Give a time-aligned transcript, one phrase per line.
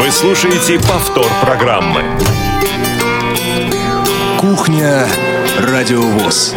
[0.00, 2.02] Вы слушаете повтор программы.
[4.38, 5.06] Кухня
[5.60, 6.52] Радиовоз.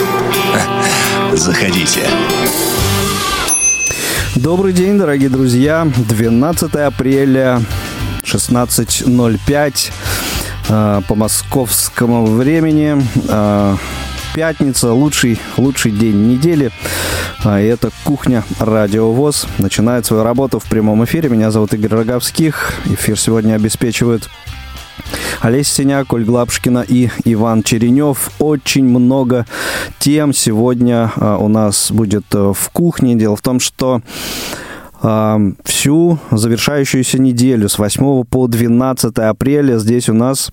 [1.33, 2.01] Заходите.
[4.35, 5.87] Добрый день, дорогие друзья.
[5.95, 7.61] 12 апреля,
[8.23, 9.91] 16.05
[10.69, 13.01] э, по московскому времени.
[13.29, 13.75] Э,
[14.33, 16.71] пятница, лучший, лучший день недели.
[17.43, 19.47] А, это «Кухня Радиовоз».
[19.59, 21.29] Начинает свою работу в прямом эфире.
[21.29, 22.73] Меня зовут Игорь Роговских.
[22.85, 24.29] Эфир сегодня обеспечивают
[25.41, 28.31] Олеся Синяк, Ольга Лапшкина и Иван Черенев.
[28.39, 29.45] Очень много
[29.99, 33.15] тем сегодня а, у нас будет э, в кухне.
[33.15, 34.01] Дело в том, что
[35.01, 40.51] а, всю завершающуюся неделю с 8 по 12 апреля здесь у нас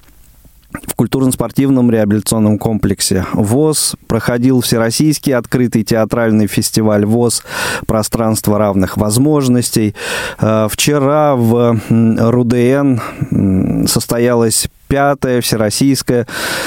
[0.86, 7.42] в культурно-спортивном реабилитационном комплексе ВОЗ проходил Всероссийский открытый театральный фестиваль ВОЗ
[7.86, 9.94] «Пространство равных возможностей».
[10.38, 16.26] Э, вчера в РУДН состоялась пятая Всероссийская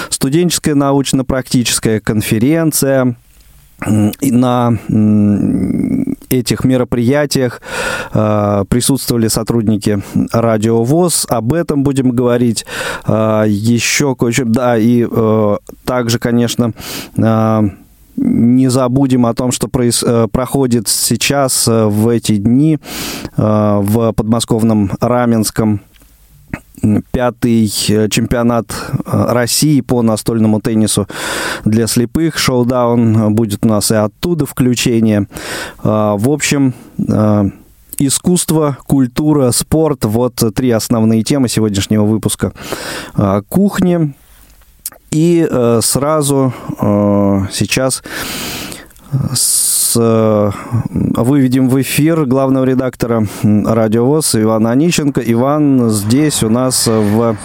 [0.10, 3.16] студенческая научно-практическая конференция
[3.86, 4.78] на
[6.30, 7.62] этих мероприятиях
[8.14, 11.26] э, присутствовали сотрудники Радио ВОЗ.
[11.30, 12.66] Об этом будем говорить
[13.06, 14.46] э, еще кое-что.
[14.46, 16.74] Да, и э, также, конечно,
[18.16, 20.04] не забудем о том, что проис...
[20.32, 22.80] проходит сейчас в эти дни
[23.36, 25.82] в подмосковном Раменском
[27.12, 31.08] пятый э, чемпионат э, России по настольному теннису
[31.66, 32.38] для слепых.
[32.38, 35.28] Шоудаун будет у нас и оттуда включение.
[35.84, 36.74] Э, в общем,
[37.98, 40.06] искусство, культура, спорт.
[40.06, 42.54] Вот три основные темы сегодняшнего выпуска
[43.50, 44.14] кухни.
[45.10, 45.48] И
[45.82, 46.54] сразу
[47.52, 48.04] сейчас
[49.96, 55.22] выведем в эфир главного редактора радиовоз Ивана Онищенко.
[55.26, 57.36] Иван здесь у нас в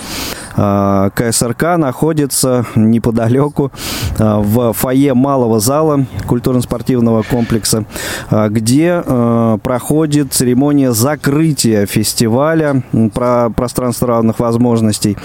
[0.56, 3.72] а, КСРК находится неподалеку
[4.18, 7.84] а, в фойе малого зала культурно-спортивного комплекса,
[8.30, 9.02] а, где
[9.62, 12.83] проходит церемония закрытия фестиваля
[13.14, 15.17] про пространство равных возможностей.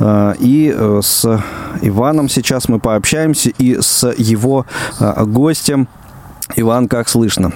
[0.00, 1.42] И э, с
[1.80, 4.66] Иваном сейчас мы пообщаемся и с его
[5.00, 5.88] гостем
[6.56, 7.52] Иван, как слышно?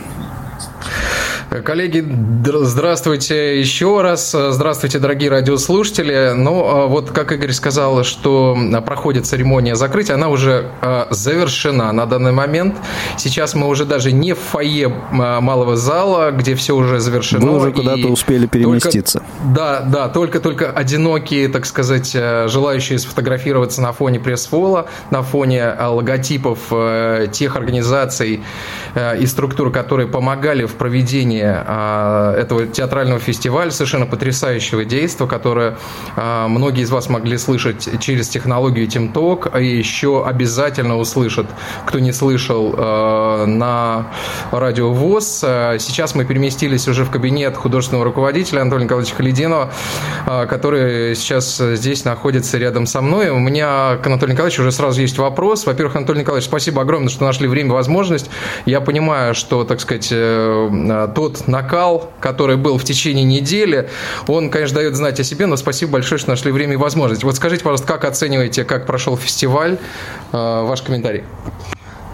[1.48, 2.04] Коллеги,
[2.44, 4.36] здравствуйте еще раз.
[4.50, 6.32] Здравствуйте, дорогие радиослушатели.
[6.36, 12.04] Ну, а вот как Игорь сказал, что проходит церемония закрытия, она уже а, завершена на
[12.04, 12.76] данный момент.
[13.16, 17.46] Сейчас мы уже даже не в фойе а, малого зала, где все уже завершено.
[17.46, 19.20] Вы уже куда-то успели переместиться.
[19.20, 26.58] Только, да, да, только-только одинокие, так сказать, желающие сфотографироваться на фоне пресс-фола, на фоне логотипов
[27.32, 28.42] тех организаций
[29.18, 35.76] и структур, которые помогали в проведении проведения а, этого театрального фестиваля, совершенно потрясающего действия, которое
[36.16, 41.46] а, многие из вас могли слышать через технологию TeamTalk, и еще обязательно услышат,
[41.86, 44.08] кто не слышал, а, на
[44.50, 45.44] радио ВОЗ.
[45.78, 49.72] Сейчас мы переместились уже в кабинет художественного руководителя Анатолия Николаевича Халидинова,
[50.48, 53.30] который сейчас здесь находится рядом со мной.
[53.30, 55.66] У меня к Анатолию Николаевичу уже сразу есть вопрос.
[55.66, 58.30] Во-первых, Анатолий Николаевич, спасибо огромное, что нашли время, возможность.
[58.66, 63.88] Я понимаю, что, так сказать, э, тот накал, который был в течение недели,
[64.26, 67.24] он, конечно, дает знать о себе, но спасибо большое, что нашли время и возможность.
[67.24, 69.78] Вот скажите, пожалуйста, как оцениваете, как прошел фестиваль?
[70.32, 71.24] Э, ваш комментарий.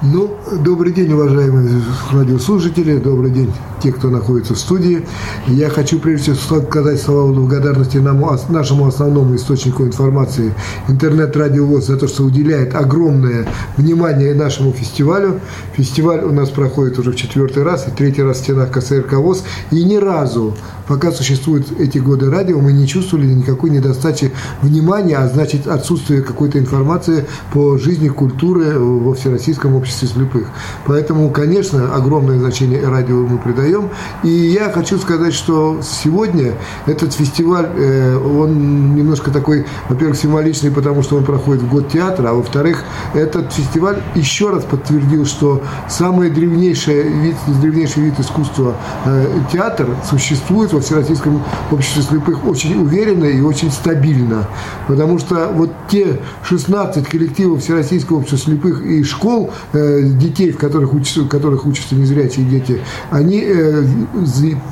[0.03, 1.81] Ну, добрый день, уважаемые
[2.13, 3.51] радиослушатели, добрый день
[3.81, 5.07] те, кто находится в студии.
[5.47, 10.53] Я хочу прежде всего сказать слова благодарности нашему основному источнику информации,
[10.89, 13.47] интернет-радио ВОЗ, за то, что уделяет огромное
[13.77, 15.41] внимание нашему фестивалю.
[15.75, 19.45] Фестиваль у нас проходит уже в четвертый раз, и третий раз в стенах КСРК ВОЗ,
[19.71, 20.57] и ни разу
[20.89, 26.59] пока существуют эти годы радио, мы не чувствовали никакой недостачи внимания, а значит отсутствие какой-то
[26.59, 30.49] информации по жизни культуры во Всероссийском обществе слепых.
[30.87, 33.91] Поэтому, конечно, огромное значение радио мы придаем.
[34.23, 36.55] И я хочу сказать, что сегодня
[36.87, 42.31] этот фестиваль, э, он немножко такой, во-первых, символичный, потому что он проходит в год театра,
[42.31, 48.75] а во-вторых, этот фестиваль еще раз подтвердил, что самый древнейший вид, древнейший вид искусства
[49.05, 54.49] э, театр существует во Всероссийском обществе слепых очень уверенно и очень стабильно.
[54.87, 61.23] Потому что вот те 16 коллективов Всероссийского общества слепых и школ, детей, в которых учатся,
[61.23, 62.81] в которых учатся незрячие дети,
[63.11, 63.85] они э,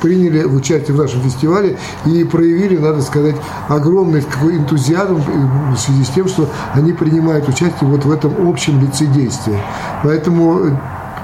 [0.00, 1.76] приняли участие в нашем фестивале
[2.06, 3.36] и проявили, надо сказать,
[3.68, 5.22] огромный такой энтузиазм
[5.74, 9.58] в связи с тем, что они принимают участие вот в этом общем лицедействе.
[10.02, 10.78] Поэтому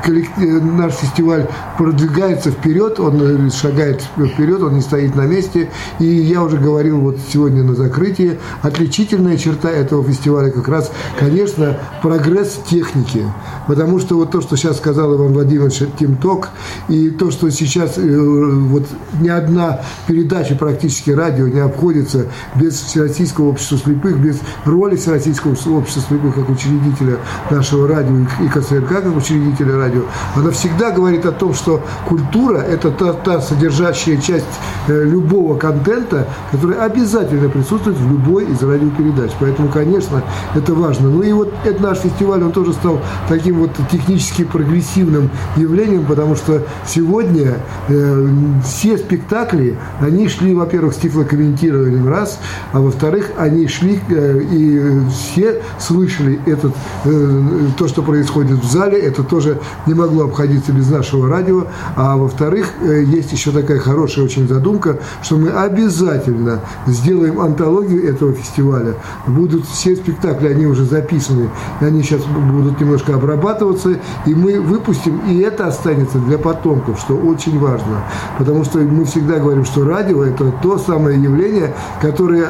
[0.06, 1.46] наш фестиваль
[1.76, 5.70] продвигается вперед, он шагает вперед, он не стоит на месте.
[5.98, 11.78] И я уже говорил вот сегодня на закрытии, отличительная черта этого фестиваля как раз, конечно,
[12.02, 13.24] прогресс техники.
[13.66, 16.50] Потому что вот то, что сейчас сказал Иван Владимирович Тимток,
[16.88, 18.86] и то, что сейчас вот
[19.20, 26.02] ни одна передача практически радио не обходится без Всероссийского общества слепых, без роли Всероссийского общества
[26.08, 27.18] слепых как учредителя
[27.50, 29.87] нашего радио и КСРК как учредителя радио,
[30.34, 34.44] она всегда говорит о том, что культура– это та, та содержащая часть
[34.88, 39.32] э, любого контента, которая обязательно присутствует в любой из радиопередач.
[39.40, 40.22] Поэтому, конечно,
[40.54, 41.08] это важно.
[41.08, 46.36] Ну и вот этот наш фестиваль, он тоже стал таким вот технически прогрессивным явлением, потому
[46.36, 47.58] что сегодня
[47.88, 48.28] э,
[48.64, 52.38] все спектакли, они шли, во-первых, с тифлокомментированием раз,
[52.72, 56.74] а во-вторых, они шли э, и все слышали этот,
[57.04, 57.42] э,
[57.76, 61.66] то, что происходит в зале, это тоже не могло обходиться без нашего радио,
[61.96, 68.32] а во-вторых, э, есть еще такая хорошая очень задумка, что мы обязательно сделаем антологию этого
[68.32, 68.94] фестиваля.
[69.26, 75.38] Будут все спектакли, они уже записаны, они сейчас будут немножко обрабатываться, и мы выпустим, и
[75.40, 78.04] это останется для потомков, что очень важно.
[78.38, 82.48] Потому что мы всегда говорим, что радио– это то самое явление, которое,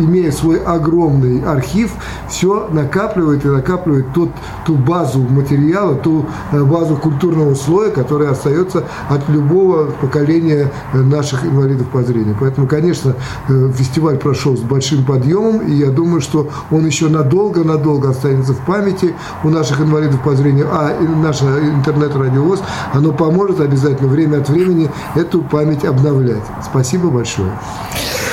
[0.00, 1.92] имея свой огромный архив,
[2.28, 4.30] все накапливает и накапливает тот,
[4.66, 11.44] ту базу материала, ту э, базу культурного слоя, которая остается от любого поколения э, наших
[11.44, 12.36] инвалидов по зрению.
[12.38, 13.14] Поэтому, конечно,
[13.48, 18.64] э, фестиваль прошел с большим подъемом, и я думаю, что он еще надолго-надолго останется в
[18.66, 19.14] памяти
[19.44, 20.92] у наших инвалидов по зрению, а
[21.22, 22.60] наше интернет-радиовоз,
[22.92, 26.44] оно поможет обязательно время от времени эту память обновлять.
[26.62, 27.52] Спасибо большое.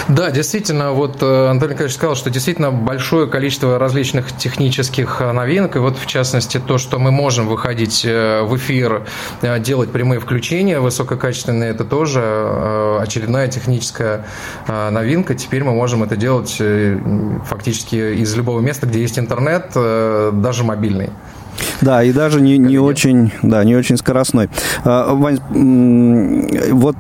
[0.08, 5.78] Да, действительно, вот э, Антон Николаевич сказал, что действительно большое количество различных технических э, новинок,
[5.78, 9.08] и вот в частности то, что мы можем выходить э, в эфир,
[9.60, 12.22] делать прямые включения высококачественные, это тоже
[13.00, 14.26] очередная техническая
[14.68, 15.36] новинка.
[15.36, 16.62] Теперь мы можем это делать
[17.46, 21.10] фактически из любого места, где есть интернет, даже мобильный.
[21.82, 24.50] Да, и даже не, не очень, да, не очень скоростной.
[24.84, 25.40] Вань,
[26.72, 26.98] вот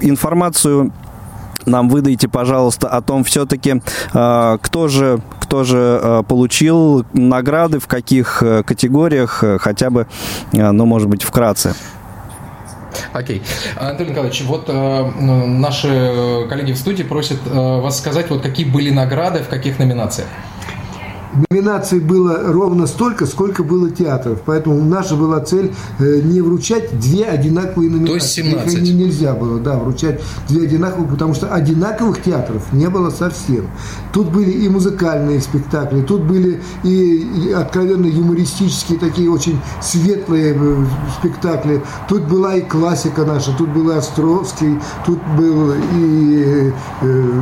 [0.00, 0.92] информацию
[1.70, 3.82] нам выдайте, пожалуйста, о том все-таки,
[4.12, 10.06] а, кто же, кто же а, получил награды, в каких э, категориях, э, хотя бы,
[10.52, 11.74] э, ну, может быть, вкратце.
[13.12, 13.42] Окей.
[13.76, 18.90] Анатолий Николаевич, вот э, наши коллеги в студии просят э, вас сказать, вот какие были
[18.90, 20.28] награды, в каких номинациях.
[21.48, 24.40] Номинаций было ровно столько, сколько было театров.
[24.44, 28.10] Поэтому наша была цель э, не вручать две одинаковые номинации.
[28.10, 28.74] То есть 17.
[28.74, 33.68] Их нельзя было, да, вручать две одинаковые, потому что одинаковых театров не было совсем.
[34.12, 40.84] Тут были и музыкальные спектакли, тут были и, откровенно юмористические, такие очень светлые э,
[41.18, 41.82] спектакли.
[42.08, 46.72] Тут была и классика наша, тут был и Островский, тут был и
[47.02, 47.40] э,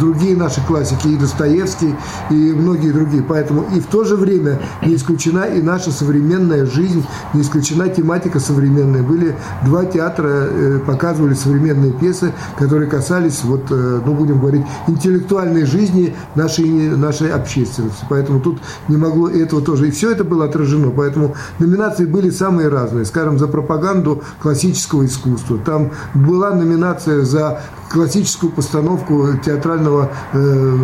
[0.00, 1.94] другие наши классики, и Достоевский,
[2.30, 3.22] и многие другие.
[3.22, 7.04] Поэтому и в то же время не исключена и наша современная жизнь,
[7.34, 9.02] не исключена тематика современная.
[9.02, 15.64] Были два театра, э, показывали современные пьесы, которые касались, вот, э, ну, будем говорить, интеллектуальной
[15.64, 18.04] жизни нашей, нашей общественности.
[18.08, 19.88] Поэтому тут не могло этого тоже.
[19.88, 20.90] И все это было отражено.
[20.90, 23.04] Поэтому номинации были самые разные.
[23.04, 25.58] Скажем, за пропаганду классического искусства.
[25.58, 27.60] Там была номинация за
[27.90, 30.76] классическую постановку театрального э,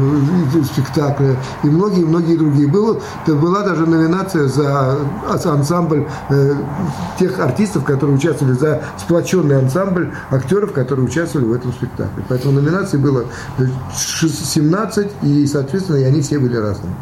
[0.65, 2.69] спектакля и многие-многие другие.
[2.69, 4.99] Было, была даже номинация за
[5.45, 6.55] ансамбль э,
[7.19, 12.25] тех артистов, которые участвовали, за сплоченный ансамбль актеров, которые участвовали в этом спектакле.
[12.29, 13.25] Поэтому номинаций было
[13.95, 16.95] 17, и, соответственно, и они все были разными.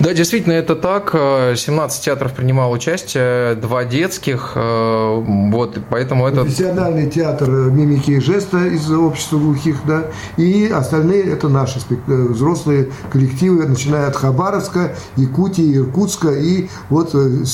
[0.00, 1.12] Да, действительно, это так.
[1.12, 4.52] 17 театров принимало участие, два детских.
[4.54, 6.42] Э, вот, поэтому это...
[6.42, 10.04] Профессиональный театр мимики и жеста из общества глухих, да,
[10.36, 17.44] и остальные это наши э, взрослые коллективы, начиная от Хабаровска, Якутии, Иркутска, и вот э,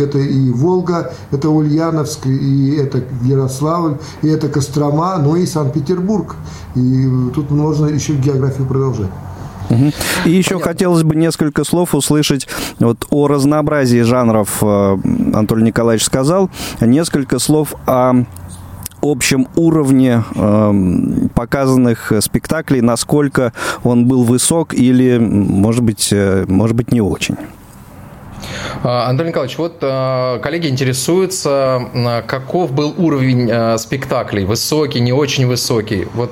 [0.00, 6.36] это и Волга, это Ульяновск, и это Ярославль, и это Кострома, ну и Санкт-Петербург.
[6.74, 9.10] И тут можно еще географию продолжать.
[10.24, 10.72] И еще Понятно.
[10.72, 12.48] хотелось бы несколько слов услышать
[12.78, 14.58] вот о разнообразии жанров.
[14.62, 14.96] Э,
[15.32, 16.50] Анатолий Николаевич сказал.
[16.80, 18.24] Несколько слов о
[19.02, 20.72] общем уровне э,
[21.34, 23.52] показанных спектаклей, насколько
[23.82, 27.36] он был высок или, может быть, э, может быть, не очень.
[28.82, 36.06] А, Андрей Николаевич, вот э, коллеги интересуются, каков был уровень спектаклей, высокий, не очень высокий.
[36.14, 36.30] Вот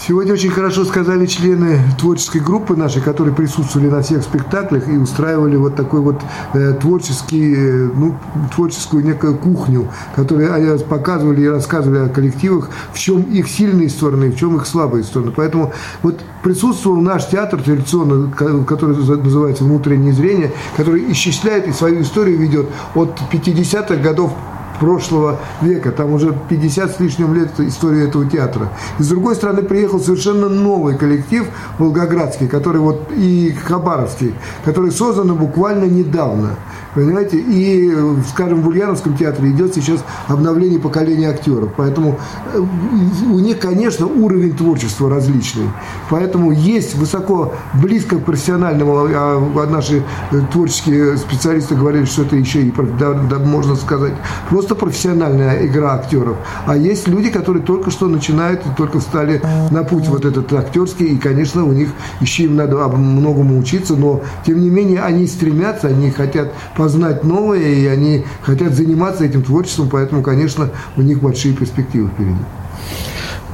[0.00, 5.56] Сегодня очень хорошо сказали члены творческой группы нашей, которые присутствовали на всех спектаклях и устраивали
[5.56, 6.22] вот такой вот
[6.54, 8.16] э, творческий, э, ну,
[8.54, 14.30] творческую некую кухню, которую они показывали и рассказывали о коллективах, в чем их сильные стороны,
[14.30, 15.32] в чем их слабые стороны.
[15.34, 22.38] Поэтому вот присутствовал наш театр традиционно, который называется «Внутреннее зрение», который исчисляет и свою историю
[22.38, 24.32] ведет от 50-х годов
[24.80, 25.92] прошлого века.
[25.92, 28.70] Там уже 50 с лишним лет история этого театра.
[28.98, 31.46] И с другой стороны приехал совершенно новый коллектив
[31.78, 36.56] волгоградский, который вот и хабаровский, который создан буквально недавно.
[36.94, 37.38] Понимаете?
[37.38, 37.94] И,
[38.28, 41.70] скажем, в Ульяновском театре идет сейчас обновление поколения актеров.
[41.76, 42.18] Поэтому
[42.52, 45.68] э, у них, конечно, уровень творчества различный.
[46.10, 52.62] Поэтому есть высоко, близко к профессиональному, а наши э, творческие специалисты говорили, что это еще
[52.62, 54.14] и, да, да, можно сказать,
[54.48, 56.36] просто профессиональная игра актеров.
[56.66, 61.06] А есть люди, которые только что начинают и только встали на путь вот этот актерский,
[61.06, 61.90] и, конечно, у них
[62.20, 67.58] еще им надо многому учиться, но, тем не менее, они стремятся, они хотят познать новое,
[67.58, 72.38] и они хотят заниматься этим творчеством, поэтому, конечно, у них большие перспективы впереди.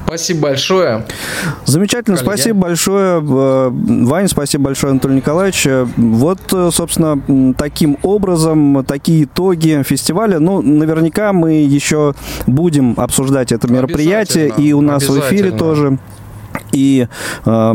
[0.06, 1.06] Спасибо большое.
[1.64, 2.30] Замечательно, Коллеги.
[2.30, 3.70] спасибо большое, э,
[4.04, 5.66] Ваня, спасибо большое, Анатолий Николаевич.
[5.96, 10.38] Вот, э, собственно, таким образом, такие итоги фестиваля.
[10.38, 12.14] Ну, наверняка мы еще
[12.46, 15.98] будем обсуждать это мероприятие, и у нас в эфире тоже
[16.74, 17.06] и
[17.44, 17.74] э,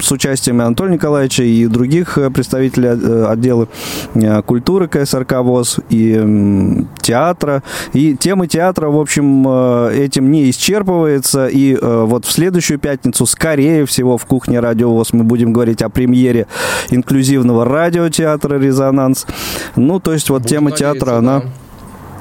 [0.00, 3.68] с участием Анатолия Николаевича и других э, представителей э, отдела
[4.14, 7.62] э, культуры КСРК ВОЗ и театра.
[7.92, 9.46] И тема театра, в общем,
[9.88, 11.48] этим не исчерпывается.
[11.48, 15.88] И вот в следующую пятницу, скорее всего, в кухне Радио ВОЗ мы будем говорить о
[15.88, 16.46] премьере
[16.90, 19.26] инклюзивного радиотеатра «Резонанс».
[19.74, 21.42] Ну, то есть вот Буду тема театра, да.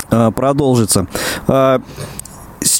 [0.09, 1.07] она продолжится.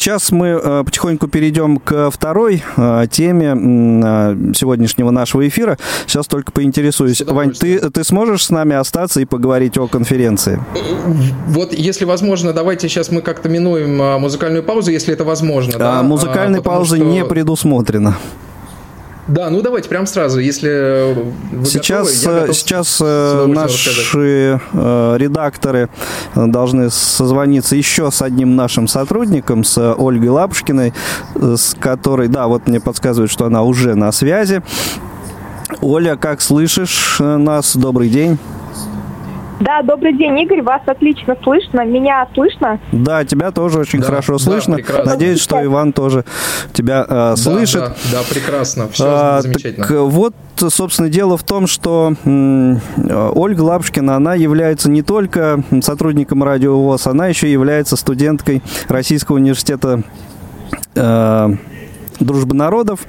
[0.01, 5.77] Сейчас мы э, потихоньку перейдем к второй э, теме э, сегодняшнего нашего эфира.
[6.07, 7.21] Сейчас только поинтересуюсь.
[7.21, 10.59] Вань, ты, ты сможешь с нами остаться и поговорить о конференции?
[11.45, 15.73] Вот, если возможно, давайте сейчас мы как-то минуем музыкальную паузу, если это возможно.
[15.75, 16.01] А, да?
[16.01, 17.05] Музыкальной а, паузы что...
[17.05, 18.17] не предусмотрено.
[19.27, 21.15] Да, ну давайте прямо сразу, если
[21.51, 25.89] вы сейчас готовы, сейчас э, наши э, редакторы
[26.35, 30.93] должны созвониться еще с одним нашим сотрудником, с Ольгой Лапушкиной,
[31.35, 34.63] с которой, да, вот мне подсказывают, что она уже на связи.
[35.81, 37.75] Оля, как слышишь нас?
[37.75, 38.37] Добрый день.
[39.61, 40.63] Да, добрый день, Игорь.
[40.63, 41.85] Вас отлично слышно.
[41.85, 42.79] Меня слышно?
[42.91, 44.77] Да, тебя тоже очень да, хорошо слышно.
[44.77, 45.05] Прекрасно.
[45.05, 46.25] Надеюсь, что Иван тоже
[46.73, 47.81] тебя э, слышит.
[47.81, 48.89] Да, да, да, прекрасно.
[48.89, 49.85] Все а, замечательно.
[49.85, 52.81] Так, вот, собственно, дело в том, что м,
[53.35, 60.01] Ольга Лапушкина, она является не только сотрудником радио ВОЗ, она еще является студенткой Российского университета
[60.95, 61.49] э,
[62.21, 63.01] дружбы народов.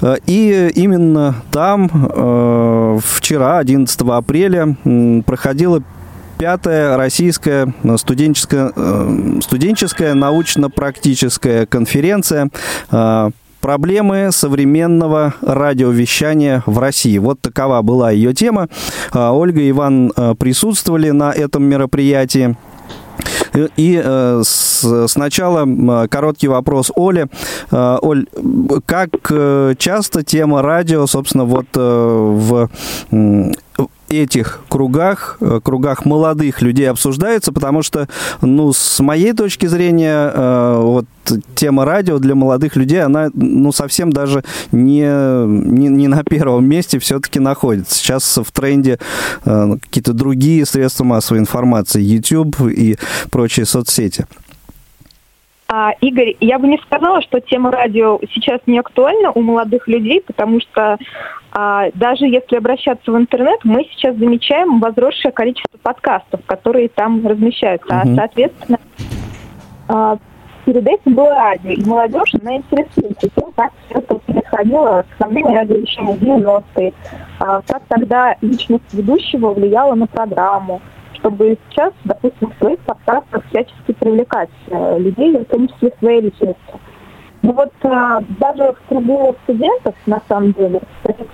[0.00, 4.76] Э, и именно там э, вчера, 11 апреля,
[5.26, 5.82] проходила
[6.38, 12.50] пятая российская студенческая, э, студенческая научно-практическая конференция
[13.60, 17.18] Проблемы современного радиовещания в России.
[17.18, 18.68] Вот такова была ее тема.
[19.12, 22.56] Ольга и Иван присутствовали на этом мероприятии.
[23.76, 27.28] И э, с, сначала короткий вопрос Оле.
[27.70, 28.26] Э, Оль,
[28.86, 32.70] как э, часто тема радио, собственно, вот э, в
[34.08, 38.08] этих кругах, э, кругах молодых людей обсуждается, потому что,
[38.42, 41.06] ну, с моей точки зрения, э, вот
[41.54, 45.02] тема радио для молодых людей, она, ну, совсем даже не,
[45.46, 47.94] не, не на первом месте все-таки находится.
[47.94, 48.98] Сейчас в тренде
[49.44, 52.96] э, какие-то другие средства массовой информации, YouTube и
[53.30, 54.26] прочие соцсети.
[55.72, 60.20] А, Игорь, я бы не сказала, что тема радио сейчас не актуальна у молодых людей,
[60.20, 60.98] потому что
[61.52, 67.88] а, даже если обращаться в интернет, мы сейчас замечаем возросшее количество подкастов, которые там размещаются.
[67.88, 68.12] Uh-huh.
[68.12, 68.78] А, соответственно,
[69.88, 70.18] а,
[70.64, 75.56] перед этим было радио, и молодежь, она интересуется тем, как все это происходило с времени
[75.56, 76.92] радиовещания 90-е,
[77.40, 80.80] а, как тогда личность ведущего влияла на программу,
[81.14, 86.80] чтобы сейчас, допустим, в своих подкастах всячески привлекать э, людей, в том числе своей личностью.
[87.42, 90.80] Ну вот а, даже в кругу студентов, на самом деле,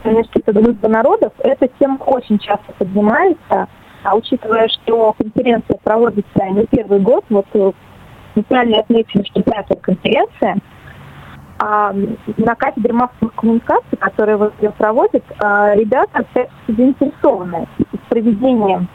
[0.04, 3.66] университета дружбы народов, эта тема очень часто поднимается,
[4.04, 7.72] а учитывая, что конференция проводится не первый год, вот э,
[8.36, 10.58] мы правильно отметили, что пятая конференция,
[11.58, 16.24] а на кафедре массовых коммуникаций, которая вот ее проводит, а, ребята
[16.68, 18.86] заинтересованы в проведении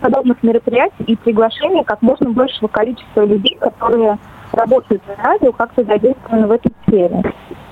[0.00, 4.18] подобных мероприятий и приглашения как можно большего количества людей, которые
[4.52, 7.22] работают на радио, как-то задействованы в этой сфере.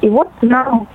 [0.00, 0.88] И вот нам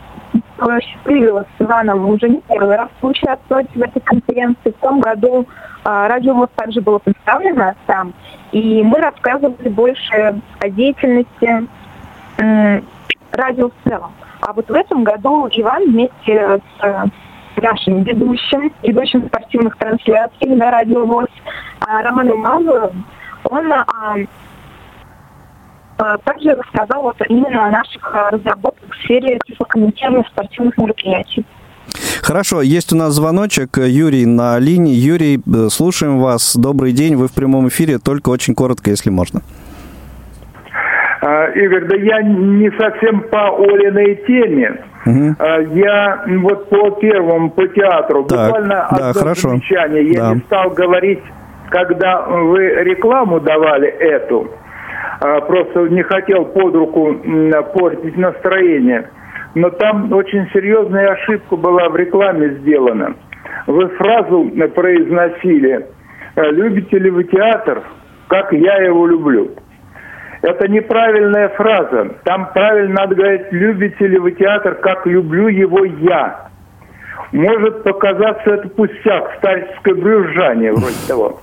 [0.58, 4.72] посчастливилось с Иваном уже не первый раз поучаствовать в этой конференции.
[4.72, 5.46] В том году
[5.84, 8.14] а, радио ВОЗ также было представлено там,
[8.52, 11.68] и мы рассказывали больше о деятельности
[13.32, 14.12] радио в целом.
[14.42, 21.06] А вот в этом году Иван вместе с нашим ведущим, ведущим спортивных трансляций на радио
[21.06, 21.28] ВОЗ
[21.80, 23.06] Романом Мазуровым,
[23.50, 24.26] он Э,
[25.98, 31.46] также рассказал вот именно о наших э, разработках в сфере тифлокомментирования спортивных мероприятий.
[32.22, 33.78] Хорошо, есть у нас звоночек.
[33.78, 34.94] Юрий на линии.
[34.94, 36.56] Юрий, э, слушаем вас.
[36.56, 39.42] Добрый день, вы в прямом эфире, только очень коротко, если можно.
[41.22, 44.84] А, Игорь, да я не совсем по Олиной теме.
[45.06, 45.36] Угу.
[45.76, 49.50] Я вот по первому, по театру, так, буквально да, одно хорошо.
[49.50, 50.12] замечание.
[50.12, 50.34] Я да.
[50.34, 51.22] не стал говорить,
[51.70, 54.50] когда вы рекламу давали эту.
[55.22, 57.16] А, просто не хотел под руку
[57.74, 59.10] портить настроение.
[59.54, 63.16] Но там очень серьезная ошибка была в рекламе сделана.
[63.68, 65.88] Вы фразу произносили
[66.36, 67.84] «Любите ли вы театр,
[68.28, 69.52] как я его люблю?»
[70.42, 72.18] Это неправильная фраза.
[72.26, 76.50] Там правильно надо говорить «Любите ли вы театр, как люблю его я?»
[77.32, 81.40] Может показаться это пустяк, старческое брюзжание вроде того.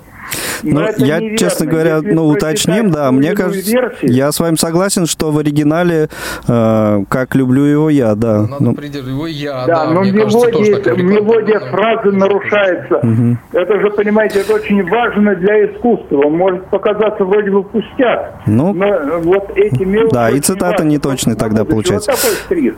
[0.62, 1.38] Ну, я, неверно.
[1.38, 5.38] честно говоря, Если ну, уточним, да, мне кажется, версию, я с вами согласен, что в
[5.38, 6.08] оригинале
[6.46, 8.42] э, «Как люблю его я», да.
[8.42, 12.96] Надо ну, его я, да, да но мелодия, кажется, мелодия фразы нарушается.
[12.96, 13.36] Угу.
[13.52, 16.28] Это же, понимаете, это очень важно для искусства.
[16.28, 20.14] Может показаться вроде бы пустяк, ну, но вот эти мелодии...
[20.14, 22.10] Да, и цитата не точная тогда получается.
[22.10, 22.74] Вот такой стрит.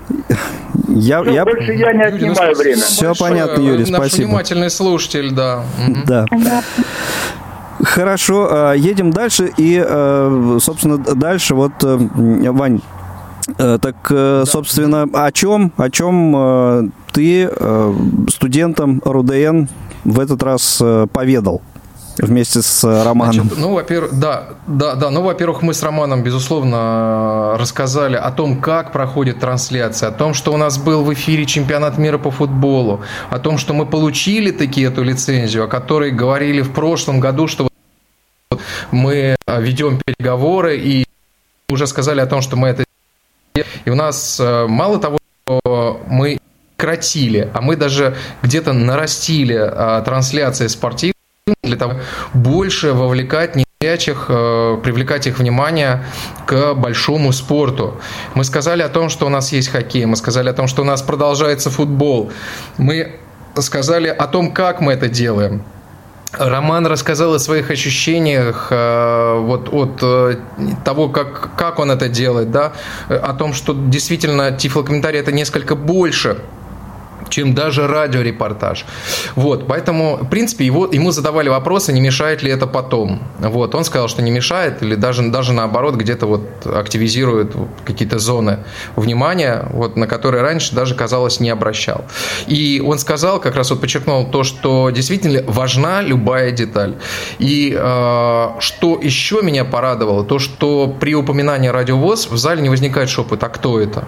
[0.89, 1.45] Я, Все, я...
[1.45, 2.83] Больше я не отнимаю Юрий, время.
[2.83, 3.31] Все большое.
[3.31, 4.27] понятно, Юрий, Наш спасибо.
[4.27, 5.65] внимательный слушатель, да.
[6.07, 6.27] Да.
[7.85, 9.53] Хорошо, а, едем дальше.
[9.57, 11.97] И, а, собственно, дальше вот, э,
[12.51, 12.81] Вань,
[13.59, 17.51] э, так, э, собственно, о чем, о чем ты
[18.29, 19.67] студентам РУДН
[20.05, 21.63] в этот раз поведал?
[22.17, 23.35] вместе с Романом.
[23.35, 25.11] Значит, ну, во-первых, да, да, да.
[25.11, 30.53] Ну, во-первых, мы с Романом, безусловно, рассказали о том, как проходит трансляция, о том, что
[30.53, 33.01] у нас был в эфире чемпионат мира по футболу,
[33.31, 37.67] о том, что мы получили такие эту лицензию, о которой говорили в прошлом году, что
[38.91, 41.05] мы э, ведем переговоры и
[41.69, 42.85] уже сказали о том, что мы это
[43.85, 46.39] и у нас э, мало того, что мы
[46.77, 51.15] кротили, а мы даже где-то нарастили э, трансляции спортивные
[51.63, 52.01] для того,
[52.33, 56.05] больше вовлекать незрячих, привлекать их внимание
[56.47, 58.01] к большому спорту.
[58.35, 60.85] Мы сказали о том, что у нас есть хоккей, мы сказали о том, что у
[60.87, 62.33] нас продолжается футбол,
[62.79, 63.21] мы
[63.63, 65.63] сказали о том, как мы это делаем.
[66.39, 70.37] Роман рассказал о своих ощущениях э, вот от э,
[70.85, 72.73] того, как, как он это делает, да,
[73.09, 76.39] о том, что действительно тифлокомментарий это несколько больше
[77.35, 78.85] чем даже радиорепортаж.
[79.35, 83.23] Вот, поэтому, в принципе, его, ему задавали вопросы, не мешает ли это потом.
[83.41, 88.59] Вот, он сказал, что не мешает, или даже, даже наоборот, где-то вот активизирует какие-то зоны
[88.95, 92.05] внимания, вот, на которые раньше даже, казалось, не обращал.
[92.47, 96.95] И он сказал, как раз вот подчеркнул то, что действительно важна любая деталь.
[97.41, 103.09] И э, что еще меня порадовало, то, что при упоминании радиовоз в зале не возникает
[103.09, 104.05] шепот, а кто это?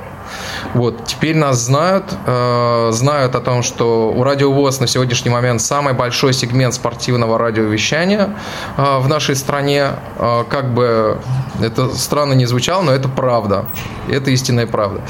[0.75, 5.61] Вот, теперь нас знают, э, знают о том, что у Радио ВОЗ на сегодняшний момент
[5.61, 8.37] самый большой сегмент спортивного радиовещания
[8.77, 9.91] э, в нашей стране.
[10.17, 11.19] Э, как бы
[11.63, 13.67] это странно не звучало, но это правда.
[14.09, 15.01] Это истинная правда.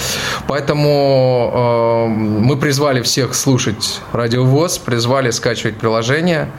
[0.47, 6.51] Поэтому э, мы призвали всех слушать Радио ВОЗ, призвали скачивать приложение.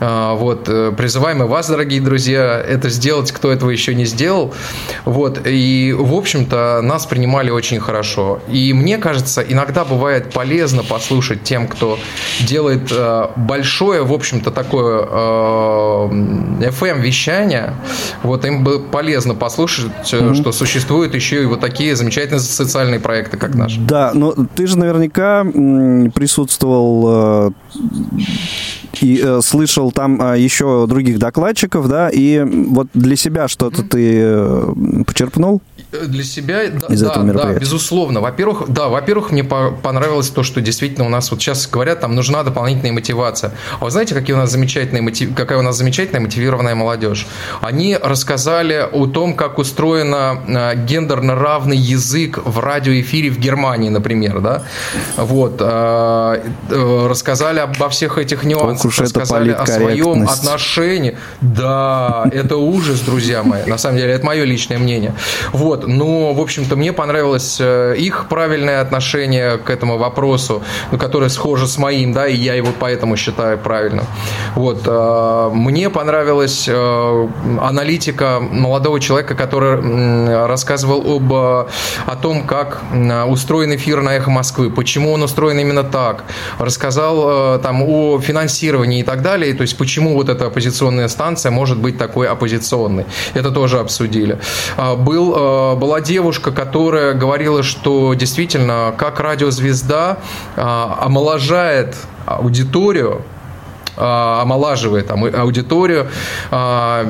[0.00, 4.52] Э, вот, э, призываем и вас, дорогие друзья, это сделать, кто этого еще не сделал.
[5.04, 8.40] Вот, и, в общем-то, нас принимали очень хорошо.
[8.48, 11.98] И мне кажется, иногда бывает полезно послушать тем, кто
[12.40, 15.06] делает э, большое, в общем-то, такое
[16.06, 17.74] FM-вещание.
[18.22, 20.34] Вот, им бы полезно послушать, mm-hmm.
[20.34, 23.76] что существуют еще и вот такие замечательные социальные проекты, как наш.
[23.76, 25.44] Да, но ты же наверняка
[26.14, 27.54] присутствовал
[29.02, 33.88] и э, слышал там э, еще других докладчиков, да, и вот для себя что-то mm-hmm.
[33.88, 35.62] ты э, почерпнул?
[36.04, 37.54] Для себя, из да, этого мероприятия?
[37.54, 38.20] да, безусловно.
[38.20, 42.42] Во-первых, да, во-первых, мне понравилось то, что действительно у нас вот сейчас говорят, там нужна
[42.42, 43.52] дополнительная мотивация.
[43.80, 45.34] А вы знаете, какие у нас замечательные мотив...
[45.34, 47.26] какая у нас замечательная мотивированная молодежь?
[47.60, 50.06] Они рассказали о том, как устроен
[50.86, 54.62] гендерно равный язык в радиоэфире в Германии, например, да,
[55.16, 55.60] вот,
[56.70, 61.16] рассказали обо всех этих нюансах уж рассказали о своем отношении.
[61.40, 63.64] Да, это ужас, друзья мои.
[63.66, 65.14] На самом деле, это мое личное мнение.
[65.52, 65.85] Вот.
[65.86, 71.66] Но, в общем-то, мне понравилось э, их правильное отношение к этому вопросу, ну, которое схоже
[71.66, 74.04] с моим, да, и я его поэтому считаю правильным.
[74.54, 74.82] Вот.
[74.86, 77.28] Э, мне понравилась э,
[77.60, 82.82] аналитика молодого человека, который рассказывал об, о том, как
[83.28, 86.24] устроен эфир на «Эхо Москвы», почему он устроен именно так,
[86.58, 91.78] рассказал там о финансировании и так далее, то есть почему вот эта оппозиционная станция может
[91.78, 93.06] быть такой оппозиционной.
[93.34, 94.38] Это тоже обсудили.
[94.98, 100.18] Был, была девушка, которая говорила, что действительно, как радиозвезда
[100.56, 103.22] омоложает аудиторию,
[103.96, 106.08] а, омолаживает аудиторию,
[106.50, 107.04] а,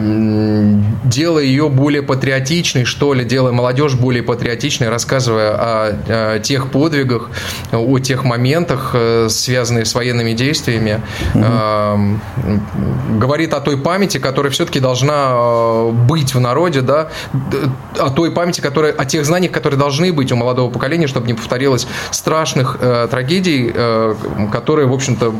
[1.04, 7.30] делая ее более патриотичной, что ли, делая молодежь более патриотичной, рассказывая о тех подвигах,
[7.72, 11.00] о тех моментах, э, связанных с военными действиями,
[11.34, 13.18] угу.
[13.18, 17.08] говорит о той памяти, которая все-таки должна быть в народе, да,
[17.98, 21.34] о той памяти, которая, о тех знаниях, которые должны быть у молодого поколения, чтобы не
[21.34, 24.14] повторилось страшных э, трагедий, э,
[24.52, 25.34] которые, в общем-то,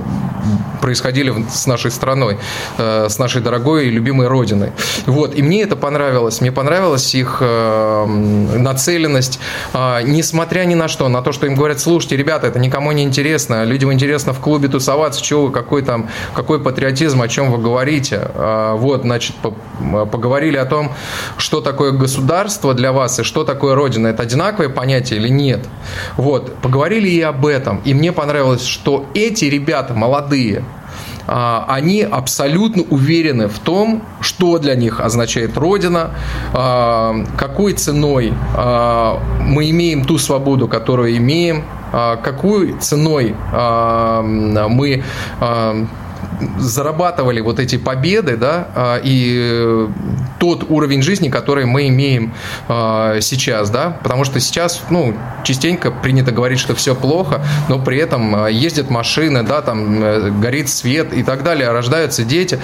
[0.81, 2.39] происходили с нашей страной,
[2.79, 4.73] э, с нашей дорогой и любимой родиной.
[5.07, 5.35] Вот.
[5.35, 6.41] И мне это понравилось.
[6.41, 9.39] Мне понравилась их э, нацеленность,
[9.73, 13.03] а, несмотря ни на что, на то, что им говорят, слушайте, ребята, это никому не
[13.03, 17.59] интересно, людям интересно в клубе тусоваться, что вы, какой там, какой патриотизм, о чем вы
[17.59, 18.31] говорите.
[18.35, 19.37] А, вот, значит,
[20.11, 20.93] поговорили о том,
[21.37, 24.09] что такое государство для вас и что такое Родина.
[24.09, 25.67] Это одинаковое понятие или нет?
[26.17, 27.81] Вот, поговорили и об этом.
[27.85, 30.76] И мне понравилось, что эти ребята молодые, а,
[31.27, 36.11] они абсолютно уверены в том, что для них означает Родина,
[36.53, 45.05] а, какой ценой а, мы имеем ту свободу, которую имеем, какой ценой мы
[46.59, 49.89] зарабатывали вот эти победы, да, а, и
[50.39, 52.35] тот уровень жизни, который мы имеем
[52.69, 57.99] а, сейчас, да, потому что сейчас, ну, частенько принято говорить, что все плохо, но при
[57.99, 62.61] этом а, ездят машины, да, там э, горит свет и так далее, рождаются дети,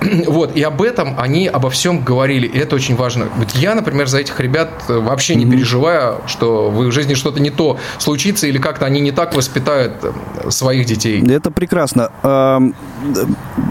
[0.26, 3.28] вот, и об этом они обо всем говорили, и это очень важно.
[3.36, 7.50] Вот я, например, за этих ребят вообще не переживаю, что в их жизни что-то не
[7.50, 11.22] то случится или как-то они не так воспитают э, своих детей.
[11.28, 12.10] Это прекрасно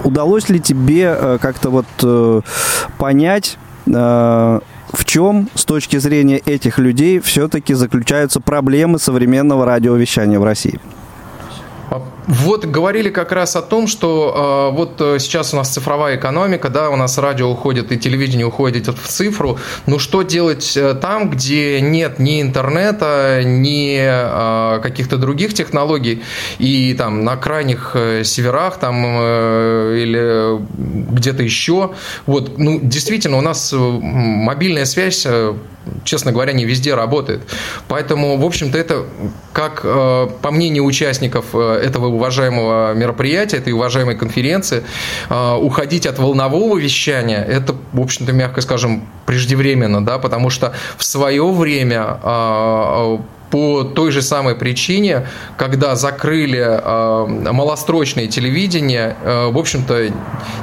[0.04, 2.42] удалось ли тебе э, как-то вот э,
[2.98, 10.44] понять, э, в чем с точки зрения этих людей все-таки заключаются проблемы современного радиовещания в
[10.44, 10.80] России?
[12.28, 16.70] Вот говорили как раз о том, что э, вот э, сейчас у нас цифровая экономика,
[16.70, 19.58] да, у нас радио уходит и телевидение уходит в цифру.
[19.88, 26.22] Ну что делать э, там, где нет ни интернета, ни э, каких-то других технологий,
[26.60, 30.60] и там на крайних э, северах там э, или
[31.14, 31.92] где-то еще.
[32.28, 35.26] Вот, ну действительно у нас мобильная связь
[36.04, 37.42] честно говоря, не везде работает.
[37.88, 39.06] Поэтому, в общем-то, это,
[39.52, 44.84] как по мнению участников этого уважаемого мероприятия, этой уважаемой конференции,
[45.30, 51.04] э, уходить от волнового вещания, это, в общем-то, мягко скажем, преждевременно, да, потому что в
[51.04, 52.18] свое время
[53.52, 60.12] по той же самой причине, когда закрыли э, малострочное телевидение, в общем-то,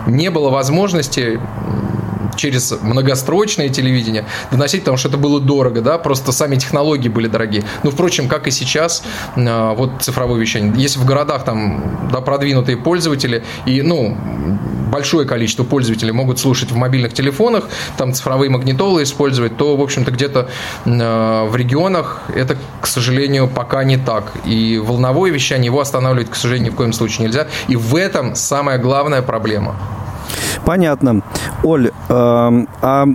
[0.06, 1.38] не было возможности
[2.38, 7.64] через многострочное телевидение доносить, потому что это было дорого, да, просто сами технологии были дорогие.
[7.82, 9.02] Ну, впрочем, как и сейчас,
[9.36, 10.72] а, вот цифровое вещание.
[10.76, 14.16] Если в городах там, да, продвинутые пользователи и, ну,
[14.90, 20.10] большое количество пользователей могут слушать в мобильных телефонах, там цифровые магнитолы использовать, то, в общем-то,
[20.10, 20.48] где-то
[20.86, 24.32] а, в регионах это, к сожалению, пока не так.
[24.44, 27.48] И волновое вещание его останавливать, к сожалению, ни в коем случае нельзя.
[27.66, 29.76] И в этом самая главная проблема.
[30.68, 31.22] Понятно.
[31.62, 33.06] Оль, э, а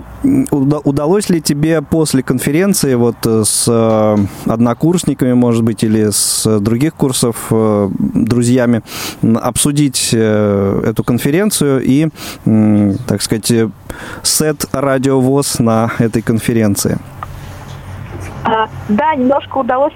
[0.50, 4.16] удалось ли тебе после конференции вот э, с э,
[4.50, 8.82] однокурсниками, может быть, или с других курсов э, друзьями
[9.22, 12.08] обсудить э, эту конференцию и,
[12.44, 13.52] э, так сказать,
[14.24, 16.98] сет радиовоз на этой конференции?
[18.42, 19.94] А, да, немножко удалось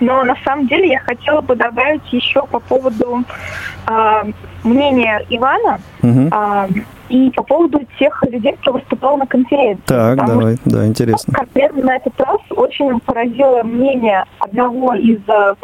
[0.00, 3.24] но на самом деле я хотела бы добавить еще по поводу
[3.86, 4.24] а,
[4.64, 6.28] мнения Ивана угу.
[6.30, 6.68] а,
[7.08, 9.82] и по поводу тех людей, кто выступал на конференции.
[9.86, 11.32] Так, давай, что, да, интересно.
[11.32, 15.54] Конкретно на этот раз очень поразило мнение одного из а,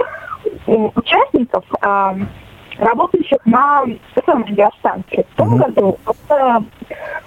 [0.67, 2.17] участников, а,
[2.79, 5.27] работающих на этом радиостанции.
[5.33, 5.65] В том угу.
[5.65, 6.65] году это,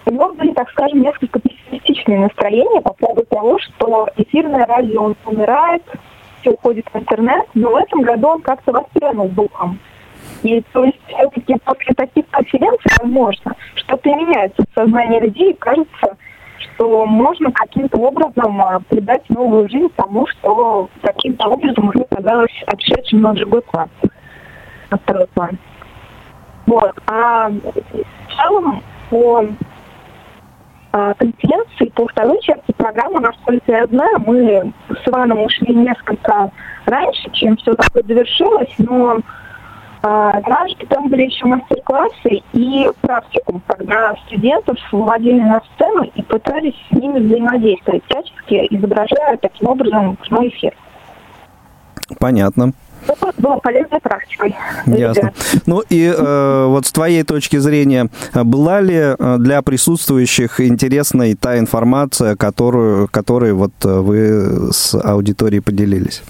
[0.06, 5.84] у него были, так скажем, несколько пессимистичные настроения по поводу того, что эфирное радио умирает,
[6.46, 9.80] все уходит в интернет, но в этом году он как-то воспрянул духом.
[10.44, 16.18] И то есть все-таки после таких конференций, возможно, что-то меняется в сознании людей, и кажется,
[16.60, 23.22] что можно каким-то образом а, придать новую жизнь тому, что каким-то образом уже казалось отшедшим
[23.22, 23.90] на другой план,
[24.92, 25.58] на второй план.
[26.68, 26.92] Вот.
[27.08, 29.46] А в целом по
[31.16, 36.52] конференции, по второй части программы, насколько я знаю, мы с Иваном ушли несколько
[36.86, 39.20] раньше, чем все такое завершилось, но
[40.02, 46.76] а, дважды там были еще мастер-классы и практикум, когда студентов выводили на сцену и пытались
[46.90, 50.74] с ними взаимодействовать, всячески изображая таким образом прямой эфир.
[52.20, 52.72] Понятно.
[53.08, 54.56] Это было полезной практикой.
[54.86, 55.34] Ясно.
[55.66, 61.60] Ну и э, вот с твоей точки зрения, была ли э, для присутствующих интересной та
[61.60, 66.24] информация, которую, которой вот э, вы с аудиторией поделились?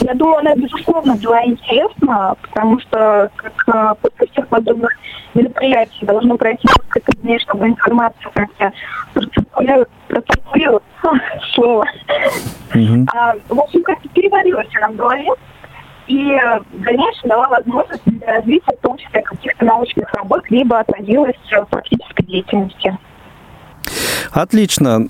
[0.00, 4.92] Я думаю, она, безусловно, была интересна, потому что, как после всех подобных
[5.34, 8.72] мероприятий, должно пройти несколько дней, чтобы информация как-то
[10.08, 10.82] проциркулировала,
[11.54, 11.86] слово.
[12.74, 13.06] Mm-hmm.
[13.14, 15.28] А, в общем, как-то переварилась она в голове,
[16.06, 16.38] и
[16.72, 21.64] в дальнейшем дала возможность для развития, в том числе каких-то научных работ, либо отразилась в
[21.66, 22.96] практической деятельности.
[24.32, 25.08] Отлично.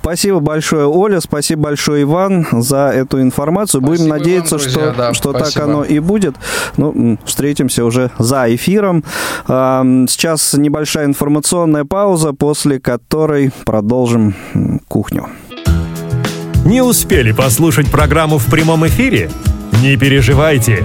[0.00, 3.80] Спасибо большое, Оля, спасибо большое, Иван, за эту информацию.
[3.80, 6.34] Спасибо Будем надеяться, вам, друзья, что, да, что так оно и будет.
[6.76, 9.04] Ну, встретимся уже за эфиром.
[9.46, 14.34] Сейчас небольшая информационная пауза, после которой продолжим
[14.88, 15.28] кухню.
[16.64, 19.30] Не успели послушать программу в прямом эфире?
[19.82, 20.84] Не переживайте.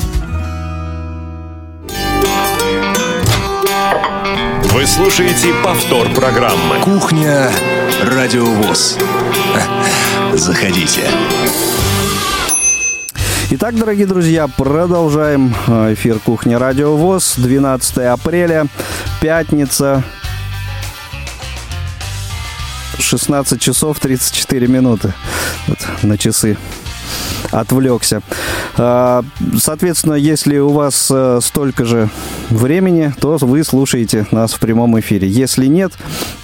[4.73, 6.79] Вы слушаете повтор программы.
[6.81, 7.51] Кухня
[8.03, 8.97] Радиовоз.
[10.33, 11.01] Заходите.
[13.49, 17.33] Итак, дорогие друзья, продолжаем э, эфир Кухня Радио ВОЗ.
[17.35, 18.67] 12 апреля,
[19.19, 20.05] пятница,
[22.97, 25.13] 16 часов 34 минуты.
[25.67, 26.57] Вот, на часы
[27.51, 28.21] отвлекся.
[28.77, 29.23] А,
[29.57, 32.09] соответственно, если у вас э, столько же
[32.49, 35.27] времени, то вы слушаете нас в прямом эфире.
[35.27, 35.91] Если нет,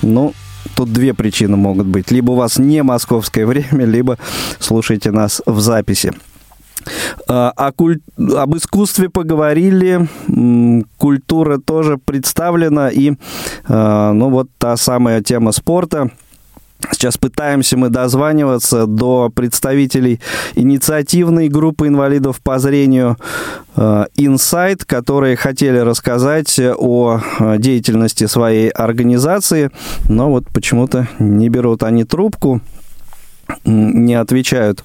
[0.02, 0.34] ну,
[0.76, 2.12] тут две причины могут быть.
[2.12, 4.18] Либо у вас не московское время, либо
[4.60, 6.14] слушайте нас в записи.
[7.28, 8.00] А, о куль...
[8.18, 10.08] Об искусстве поговорили,
[10.98, 13.14] культура тоже представлена, и
[13.68, 16.12] а, ну, вот та самая тема спорта–
[16.92, 20.20] Сейчас пытаемся мы дозваниваться до представителей
[20.56, 23.18] инициативной группы инвалидов по зрению
[23.76, 29.72] э, Insight, которые хотели рассказать о э, деятельности своей организации,
[30.08, 32.62] но вот почему-то не берут они трубку,
[33.66, 34.84] не отвечают.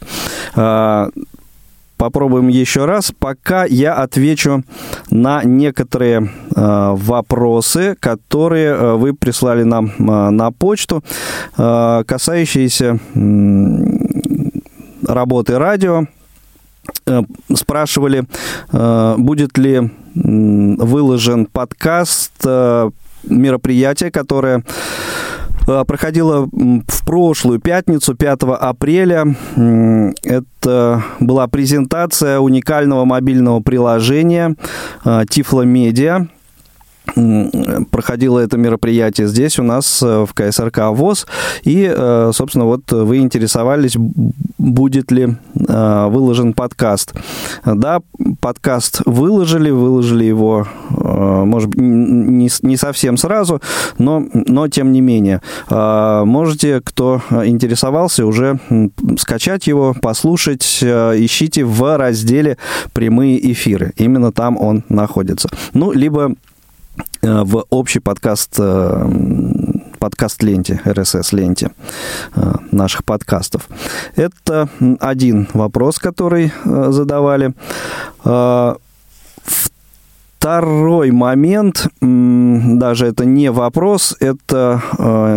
[2.02, 4.64] Попробуем еще раз, пока я отвечу
[5.10, 11.04] на некоторые э, вопросы, которые э, вы прислали нам э, на почту,
[11.54, 12.98] касающиеся
[15.06, 16.06] работы радио.
[17.54, 18.24] Спрашивали,
[19.16, 22.44] будет ли выложен подкаст
[23.22, 24.64] мероприятия, которое
[25.87, 29.35] проходила в прошлую пятницу, 5 апреля.
[30.24, 34.56] Это была презентация уникального мобильного приложения
[35.28, 36.28] Тифло Медиа
[37.90, 41.26] проходило это мероприятие здесь у нас э, в КСРК ВОЗ.
[41.64, 43.96] И, э, собственно, вот вы интересовались,
[44.58, 45.34] будет ли
[45.68, 47.14] э, выложен подкаст.
[47.64, 48.00] Да,
[48.40, 53.60] подкаст выложили, выложили его, может быть, не совсем сразу,
[53.98, 55.40] но, но тем не менее.
[55.68, 58.58] Можете, кто интересовался, уже
[59.18, 60.62] скачать его, послушать.
[60.82, 62.58] Ищите в разделе
[62.92, 63.92] «Прямые эфиры».
[63.96, 65.48] Именно там он находится.
[65.74, 66.34] Ну, либо
[67.22, 69.11] в общий подкаст э,
[70.00, 71.70] подкаст-ленте, RSS-ленте
[72.35, 73.68] э, наших подкастов.
[74.16, 77.54] Это один вопрос, который задавали.
[80.42, 84.83] Второй момент, даже это не вопрос, это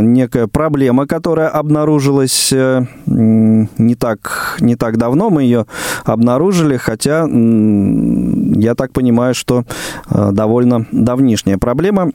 [0.01, 2.51] некая проблема, которая обнаружилась
[3.05, 5.29] не так, не так давно.
[5.29, 5.67] Мы ее
[6.05, 9.65] обнаружили, хотя я так понимаю, что
[10.09, 12.09] довольно давнишняя проблема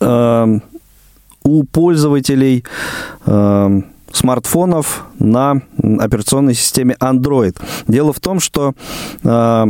[0.00, 2.64] у пользователей
[4.10, 7.54] смартфонов на операционной системе Android.
[7.86, 8.72] Дело в том, что
[9.24, 9.66] э,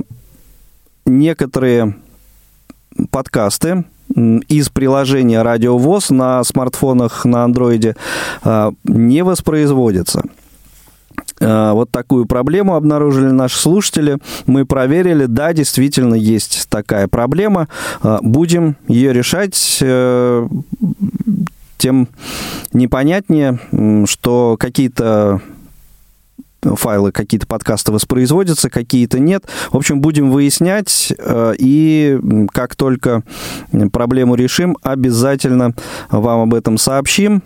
[1.04, 1.96] некоторые
[3.10, 3.84] подкасты
[4.48, 7.96] из приложения Радио ВОЗ на смартфонах на андроиде
[8.44, 10.22] э, не воспроизводятся.
[11.40, 14.18] Э, вот такую проблему обнаружили наши слушатели.
[14.46, 17.68] Мы проверили, да, действительно есть такая проблема.
[18.02, 19.82] Э, будем ее решать
[21.78, 22.08] тем
[22.72, 23.58] непонятнее,
[24.06, 25.40] что какие-то
[26.62, 29.44] файлы, какие-то подкасты воспроизводятся, какие-то нет.
[29.70, 32.18] В общем, будем выяснять, э, и
[32.52, 33.22] как только
[33.92, 35.74] проблему решим, обязательно
[36.10, 37.42] вам об этом сообщим.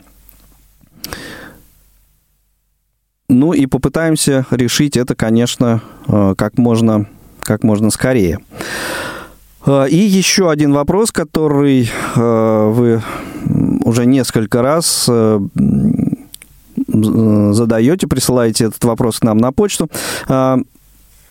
[3.28, 7.06] Ну и попытаемся решить это, конечно, э, как можно,
[7.40, 8.38] как можно скорее.
[9.64, 13.02] Э, и еще один вопрос, который вы
[13.84, 15.08] уже несколько раз
[17.02, 19.90] задаете, присылаете этот вопрос к нам на почту.
[20.28, 20.58] А,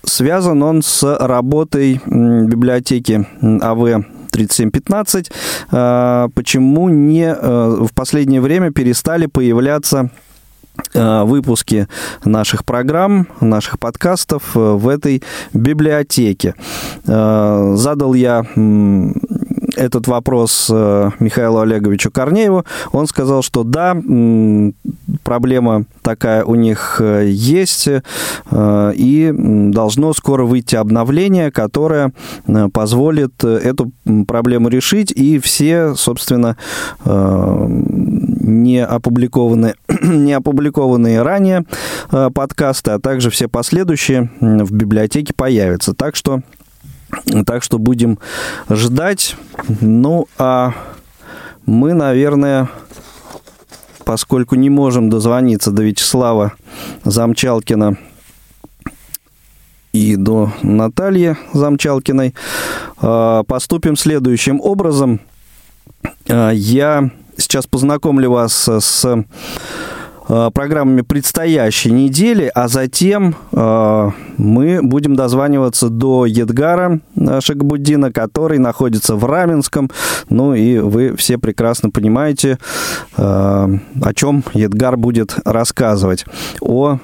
[0.04, 5.32] связан он с работой библиотеки АВ 3715.
[5.72, 10.10] А, почему не э, в последнее время перестали появляться
[10.94, 11.88] э, выпуски
[12.26, 15.24] наших программ, наших подкастов в этой
[15.54, 16.56] библиотеке.
[17.06, 18.46] Задал я
[19.76, 22.66] этот вопрос э, Михаилу Олеговичу Корнееву.
[22.92, 23.96] Он сказал, что да,
[25.24, 32.12] проблема такая у них э, есть, э, и должно скоро выйти обновление, которое
[32.74, 33.92] позволит эту
[34.28, 36.58] проблему решить, и все, собственно,
[37.06, 41.66] не опубликованные, не опубликованные ранее
[42.10, 45.94] подкасты, а также все последующие в библиотеке появятся.
[45.94, 46.42] Так что
[47.46, 48.20] так что будем
[48.70, 49.36] ждать.
[49.82, 50.74] Ну, а
[51.66, 52.70] мы, наверное,
[54.04, 56.54] поскольку не можем дозвониться до Вячеслава
[57.04, 57.98] Замчалкина
[59.94, 62.36] и до Натальи Замчалкиной,
[62.98, 65.20] а, поступим следующим образом.
[66.30, 69.26] А, я сейчас познакомлю вас с
[70.28, 79.16] программами предстоящей недели, а затем э, мы будем дозваниваться до Едгара э, Шагбуддина, который находится
[79.16, 79.92] в Раменском.
[80.30, 82.58] Ну и вы все прекрасно понимаете,
[83.16, 86.26] о чем Едгар будет рассказывать.
[86.62, 87.00] О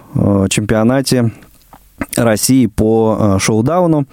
[0.49, 1.31] чемпионате
[2.15, 4.07] России по шоу-дауну,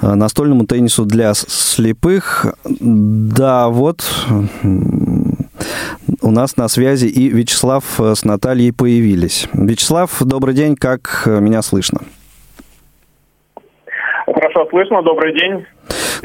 [0.00, 2.46] настольному теннису для слепых.
[2.80, 4.04] Да, вот
[6.28, 9.48] у нас на связи и Вячеслав э, с Натальей появились.
[9.54, 12.00] Вячеслав, добрый день, как э, меня слышно?
[14.26, 15.64] Хорошо слышно, добрый день.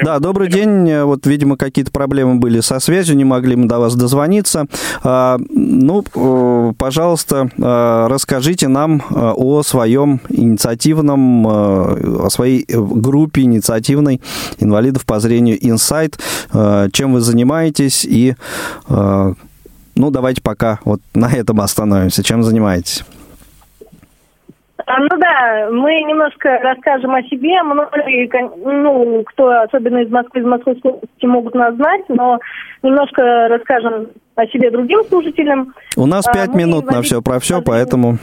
[0.03, 1.03] Да, добрый день.
[1.03, 4.65] Вот, видимо, какие-то проблемы были со связью, не могли мы до вас дозвониться.
[5.03, 14.19] А, ну, э, пожалуйста, расскажите нам о своем инициативном, о своей группе инициативной
[14.59, 16.19] инвалидов по зрению Insight.
[16.91, 18.35] Чем вы занимаетесь и
[19.95, 22.23] ну, давайте пока вот на этом остановимся.
[22.23, 23.03] Чем занимаетесь?
[24.85, 27.61] А, ну да, мы немножко расскажем о себе.
[27.63, 28.29] Многие,
[28.65, 32.39] ну, кто особенно из Москвы, из Московской области могут нас знать, но
[32.81, 35.73] немножко расскажем о себе другим слушателям.
[35.95, 38.17] У нас а, пять а, минут на все про все, поэтому...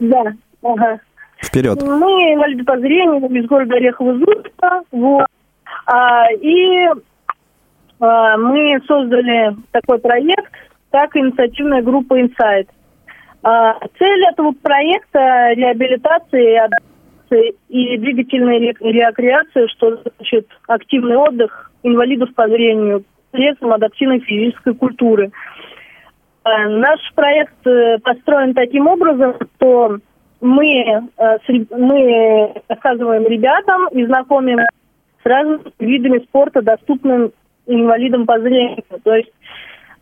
[0.00, 0.24] Да,
[0.62, 1.00] ага.
[1.40, 1.80] Вперед.
[1.82, 5.26] Мы инвалиды по зрению из города Орехово-Зуево, вот.
[5.86, 6.88] А, и
[8.00, 10.52] а, мы создали такой проект–
[10.90, 12.68] как инициативная группа «Инсайт».
[13.42, 16.68] А, цель этого проекта– реабилитация
[17.68, 25.30] и двигательная рекреация, что значит активный отдых инвалидов по зрению средством адаптивной физической культуры.
[26.44, 29.98] А, наш проект э, построен таким образом, что
[30.40, 31.38] мы, э,
[31.70, 34.60] мы рассказываем ребятам и знакомим
[35.22, 37.32] с разными видами спорта, доступным
[37.66, 38.82] инвалидам по зрению.
[39.04, 39.32] То есть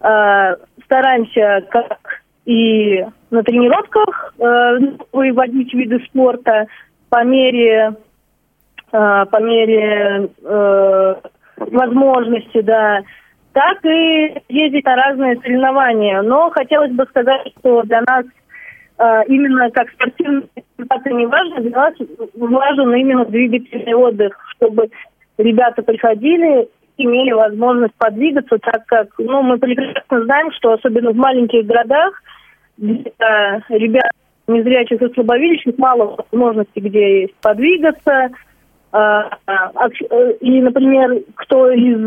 [0.00, 1.98] э, стараемся как
[2.44, 4.78] и на тренировках э,
[5.12, 6.66] выводить виды спорта
[7.10, 7.94] по мере
[8.92, 11.14] э, по мере э,
[11.56, 13.00] возможности, да,
[13.52, 16.22] так и ездить на разные соревнования.
[16.22, 18.24] Но хотелось бы сказать, что для нас
[18.98, 21.94] э, именно как спортивный результаты не важно, для нас
[22.34, 24.90] важен именно двигательный отдых, чтобы
[25.38, 26.68] ребята приходили
[26.98, 32.22] имели возможность подвигаться, так как ну, мы прекрасно знаем, что особенно в маленьких городах
[32.76, 34.10] для ребят
[34.46, 38.30] незрячих и слабовидящих мало возможностей, где есть подвигаться.
[38.92, 39.88] А, а,
[40.40, 41.98] и, например, кто из,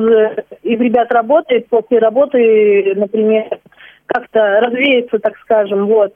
[0.63, 3.59] из ребят работает, после работы, например,
[4.05, 6.15] как-то развеется, так скажем, вот.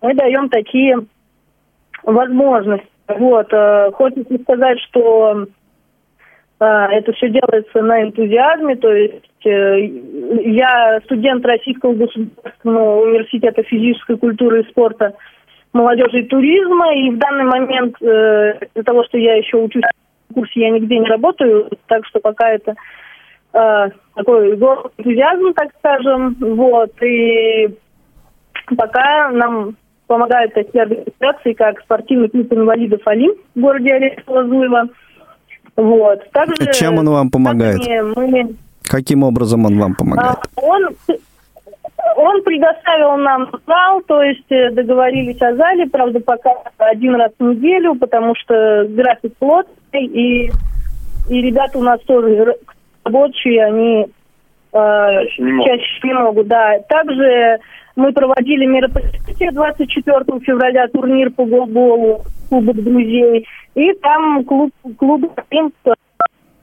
[0.00, 1.04] мы даем такие
[2.02, 2.88] возможности.
[3.08, 5.46] Вот, э, хочется сказать, что э,
[6.58, 9.78] это все делается на энтузиазме, то есть э,
[10.50, 15.14] я студент Российского государственного университета физической культуры и спорта,
[15.72, 19.82] молодежи и туризма, и в данный момент из-за того, что я еще учусь
[20.30, 22.74] в курсе, я нигде не работаю, так что пока это
[23.52, 27.68] такой энтузиазм, так скажем, вот, и
[28.76, 29.76] пока нам
[30.06, 34.88] помогают такие организации, как спортивный клуб инвалидов «Алим» в городе Орехово-Зуево.
[35.76, 36.30] Вот.
[36.32, 37.80] Также, Чем он вам помогает?
[38.16, 38.54] Мы...
[38.84, 40.38] Каким образом он вам помогает?
[40.56, 40.88] А, он,
[42.16, 47.42] он предоставил нам зал, то есть э, договорились о зале, правда, пока один раз в
[47.42, 50.50] неделю, потому что график плотный, и,
[51.28, 52.54] и ребята у нас тоже
[53.04, 54.06] рабочие, они
[54.72, 56.48] не чаще не могут.
[56.48, 56.78] Да.
[56.88, 57.58] Также
[57.96, 63.46] мы проводили мероприятие 24 февраля, турнир по голболу, Кубок друзей.
[63.76, 65.38] И там клуб, клуб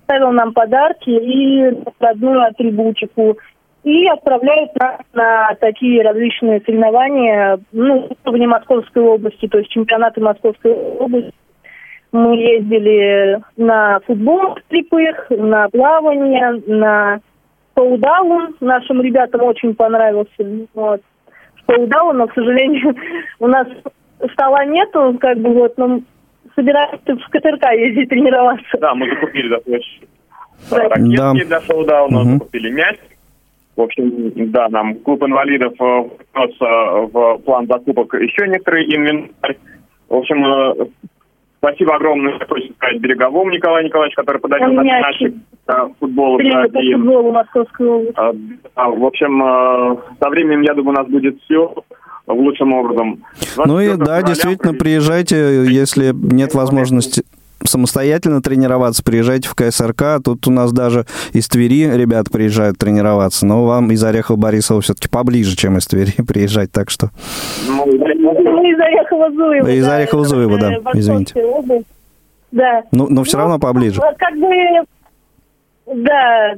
[0.03, 3.37] ставил нам подарки и одну атрибутику.
[3.83, 10.73] И отправляют нас на такие различные соревнования, ну, в Московской области, то есть чемпионаты Московской
[10.73, 11.33] области.
[12.11, 17.19] Мы ездили на футбол слепых, на плавание, на
[17.75, 18.55] паудаун.
[18.59, 20.31] Нашим ребятам очень понравился.
[20.73, 21.01] Вот
[21.65, 22.95] поудала, но, к сожалению,
[23.39, 23.67] у нас
[24.33, 26.01] стола нету, как бы вот, но
[26.55, 28.77] собираемся в КТРК ездить тренироваться.
[28.79, 30.07] Да, мы закупили достаточно
[30.71, 31.33] ракетки да.
[31.33, 32.29] для шоу-дауна, угу.
[32.33, 32.97] закупили мяч.
[33.75, 39.57] В общем, да, нам клуб инвалидов э, внес э, в план закупок еще некоторые инвентарь.
[40.09, 40.85] В общем, э,
[41.57, 45.33] спасибо огромное, хочется сказать, Береговому Николаю Николаевичу, который подарил нам наши
[45.99, 46.37] футболу.
[46.37, 48.59] Да, и, футболу Московской области.
[48.75, 51.73] А, в общем, со временем, я думаю, у нас будет все
[52.25, 53.23] в лучшем образом.
[53.57, 57.23] Ну и да, действительно, приезжайте, если нет возможности
[57.65, 60.21] самостоятельно тренироваться, приезжайте в КСРК.
[60.23, 65.07] Тут у нас даже из Твери ребята приезжают тренироваться, но вам из Орехова Борисова все-таки
[65.07, 67.09] поближе, чем из Твери приезжать, так что...
[67.67, 69.69] Ну, из Орехова-Зуева.
[69.71, 71.33] Из да, Орехова-Зуева, да, извините.
[72.51, 72.83] Да.
[72.91, 73.99] Ну, но все ну, равно поближе.
[74.17, 74.47] Как бы,
[75.87, 76.53] да,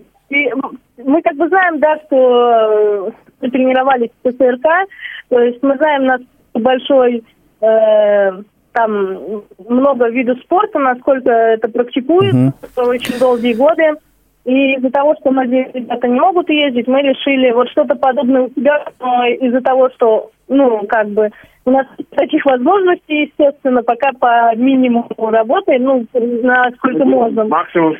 [0.97, 4.89] мы как бы знаем, да, что мы тренировались в КСРК,
[5.29, 6.21] то есть мы знаем, нас
[6.53, 7.23] большой
[7.61, 8.31] э,
[8.71, 12.89] там много видов спорта, насколько это практикуется, uh-huh.
[12.89, 13.93] очень долгие годы.
[14.45, 18.49] И из-за того, что многие ребята не могут ездить, мы решили вот что-то подобное у
[18.49, 21.31] себя, но из-за того, что, ну, как бы,
[21.65, 27.45] у нас таких возможностей, естественно, пока по минимуму работаем, ну, насколько можно.
[27.45, 27.95] Максимум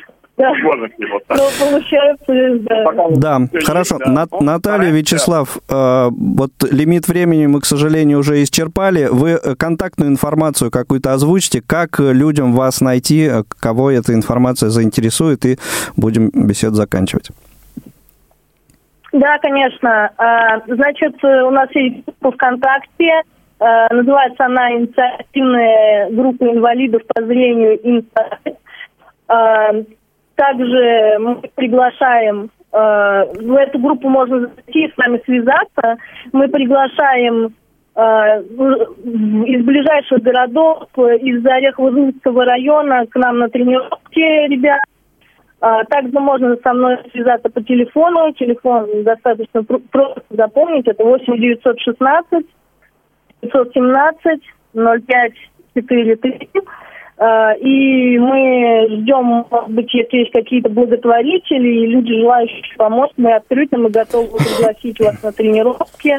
[2.58, 3.38] да.
[3.38, 3.60] Ну, да.
[3.64, 3.98] хорошо.
[3.98, 4.26] Да.
[4.40, 9.08] Наталья, Вячеслав, э, вот лимит времени мы, к сожалению, уже исчерпали.
[9.10, 13.30] Вы контактную информацию какую-то озвучите, как людям вас найти,
[13.60, 15.58] кого эта информация заинтересует, и
[15.96, 17.30] будем беседу заканчивать.
[19.12, 20.10] Да, конечно.
[20.18, 23.22] А, значит, у нас есть группа ВКонтакте,
[23.58, 28.58] а, называется она «Инициативная группа инвалидов по зрению «Инсайт».
[30.36, 35.96] Также мы приглашаем, э, в эту группу можно зайти, с нами связаться.
[36.32, 37.54] Мы приглашаем
[37.94, 44.80] э, из ближайших городов, из Орехово-Зуевского района к нам на тренировки ребят.
[45.60, 48.32] А, также можно со мной связаться по телефону.
[48.34, 50.86] Телефон достаточно просто запомнить.
[50.86, 52.46] Это 8 916
[53.40, 54.40] 517
[54.74, 55.32] 05
[55.74, 56.50] 43.
[57.18, 63.34] Э, и мы ждем, может быть, если есть какие-то благотворители и люди, желающие помочь, мы
[63.34, 66.18] открыты, мы готовы пригласить вас на тренировки.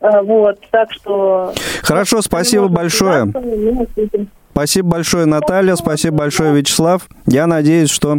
[0.00, 1.52] Э, вот, так что...
[1.82, 3.32] Хорошо, спасибо большое.
[4.52, 7.08] Спасибо большое, Наталья, спасибо большое, Вячеслав.
[7.26, 8.18] Я надеюсь, что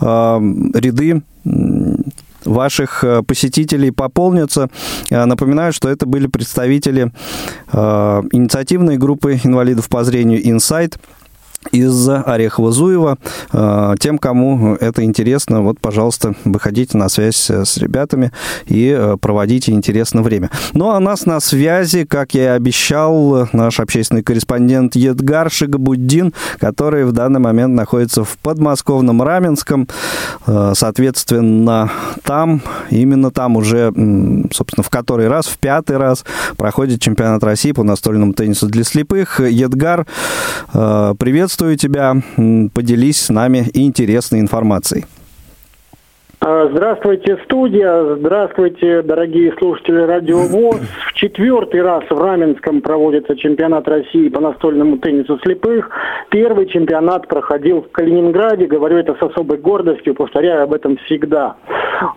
[0.00, 1.22] ряды
[2.44, 4.68] ваших э, посетителей пополнятся.
[5.10, 7.10] Напоминаю, что это были представители
[7.72, 10.98] э, инициативной группы инвалидов по зрению «Инсайт»
[11.72, 13.18] из Орехова-Зуева.
[13.52, 18.32] Э, тем, кому это интересно, вот, пожалуйста, выходите на связь с ребятами
[18.66, 20.50] и э, проводите интересное время.
[20.72, 27.04] Ну, а нас на связи, как я и обещал, наш общественный корреспондент Едгар Шигабуддин, который
[27.04, 29.88] в данный момент находится в подмосковном Раменском.
[30.46, 31.90] Э, соответственно,
[32.22, 33.92] там, именно там уже,
[34.52, 36.24] собственно, в который раз, в пятый раз
[36.56, 39.40] проходит чемпионат России по настольному теннису для слепых.
[39.40, 40.06] Едгар,
[40.72, 42.14] привет приветствую тебя.
[42.74, 45.04] Поделись с нами интересной информацией.
[46.40, 48.16] А, здравствуйте, студия.
[48.16, 50.80] Здравствуйте, дорогие слушатели Радио ВОЗ.
[51.08, 55.88] В четвертый раз в Раменском проводится чемпионат России по настольному теннису слепых.
[56.30, 58.66] Первый чемпионат проходил в Калининграде.
[58.66, 61.56] Говорю это с особой гордостью, повторяю об этом всегда.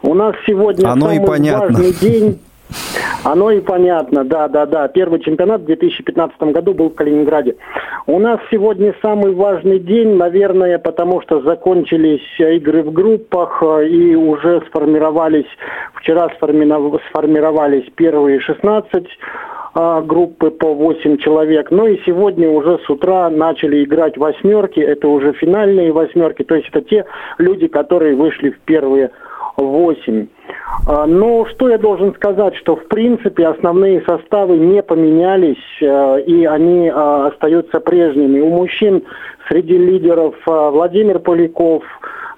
[0.01, 2.39] У нас сегодня Оно самый важный день.
[3.24, 4.88] Оно и понятно, да, да, да.
[4.88, 7.57] Первый чемпионат в 2015 году был в Калининграде.
[8.05, 14.15] У нас сегодня самый важный день, наверное, потому что закончились игры в группах э, и
[14.15, 15.47] уже сформировались,
[15.95, 19.07] вчера сформировались первые 16
[19.80, 21.70] а, группы по 8 человек.
[21.70, 26.68] Ну и сегодня уже с утра начали играть восьмерки, это уже финальные восьмерки, то есть
[26.70, 27.05] это те
[27.38, 29.11] люди, которые вышли в первые
[29.58, 30.28] 8.
[30.88, 36.45] А, но что я должен сказать, что в принципе основные составы не поменялись, э, и
[36.45, 38.39] они а, остаются прежними.
[38.39, 39.03] У мужчин
[39.49, 41.84] среди лидеров а, Владимир Поляков,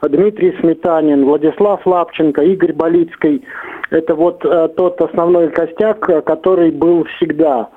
[0.01, 3.43] Дмитрий Сметанин, Владислав Лапченко, Игорь Болицкий.
[3.89, 7.69] Это вот э, тот основной костяк, который был всегда.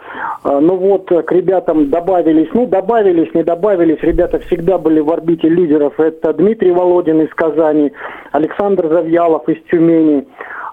[0.44, 5.48] Э, ну вот к ребятам добавились, ну добавились, не добавились, ребята всегда были в орбите
[5.48, 5.98] лидеров.
[5.98, 7.92] Это Дмитрий Володин из Казани,
[8.30, 10.26] Александр Завьялов из Тюмени,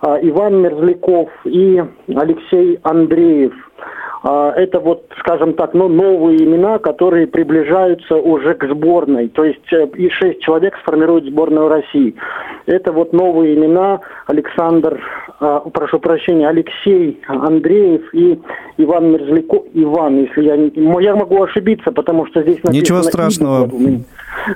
[0.04, 1.82] э, Иван Мерзляков и
[2.16, 3.98] Алексей Андреев– а,
[4.28, 9.30] это вот, скажем так, ну, новые имена, которые приближаются уже к сборной.
[9.30, 12.16] То есть э, и шесть человек сформируют сборную России.
[12.66, 18.40] Это вот новые имена Александр, а, прошу прощения, Алексей Андреев и
[18.78, 19.66] Иван Мерзляков.
[19.74, 20.72] Иван, если я не...
[21.04, 22.82] Я могу ошибиться, потому что здесь написано...
[22.82, 23.70] Ничего страшного.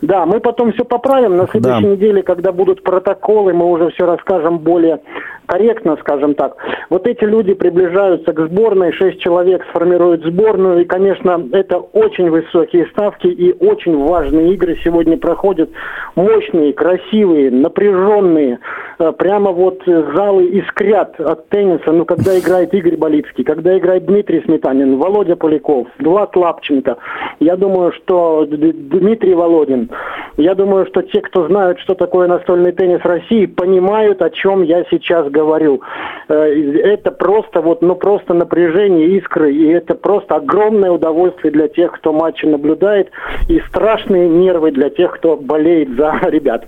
[0.02, 1.38] Да, мы потом все поправим.
[1.38, 1.90] На следующей да.
[1.90, 5.02] неделе, когда будут протоколы, мы уже все расскажем более
[5.46, 6.56] корректно, скажем так.
[6.90, 12.88] Вот эти люди приближаются к сборной, шесть человек сформируют сборную, и, конечно, это очень высокие
[12.88, 15.70] ставки и очень важные игры сегодня проходят.
[16.16, 18.60] Мощные, красивые, напряженные.
[19.00, 21.92] Э, прямо вот залы искрят от тенниса.
[21.92, 26.98] Ну, когда играет Игорь Болицкий, когда играет Дмитрий Сметанин, Володя Поляков, Влад Лапченко.
[27.40, 29.90] Я думаю, что Дмитрий Володин.
[30.38, 34.84] Я думаю, что те, кто знают, что такое настольный теннис России, понимают, о чем я
[34.90, 35.82] сейчас говорю.
[36.28, 41.92] Э, это просто вот, ну просто напряжение, искры, и это просто огромное удовольствие для тех,
[41.92, 43.12] кто матчи наблюдает,
[43.48, 46.66] и страшные нервы для тех, кто болеет за ребят.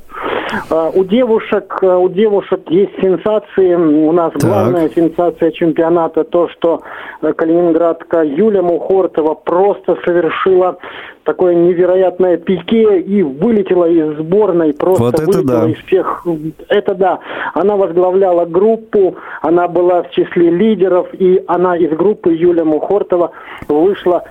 [0.70, 3.95] Э, у девушек, э, у девушек есть сенсации.
[3.96, 4.42] У нас так.
[4.42, 6.82] главная сенсация чемпионата то, что
[7.22, 10.78] калининградка Юля Мухортова просто совершила
[11.24, 15.70] такое невероятное пике и вылетела из сборной, просто вот это вылетела да.
[15.70, 16.26] из всех.
[16.68, 17.20] Это да.
[17.54, 23.32] Она возглавляла группу, она была в числе лидеров, и она из группы Юля Мухортова
[23.70, 24.24] вышла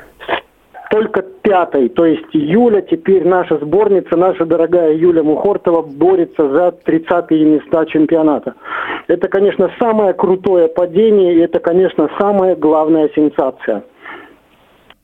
[0.95, 1.89] только пятой.
[1.89, 8.55] То есть Юля теперь наша сборница, наша дорогая Юля Мухортова борется за 30-е места чемпионата.
[9.09, 13.83] Это, конечно, самое крутое падение, и это, конечно, самая главная сенсация.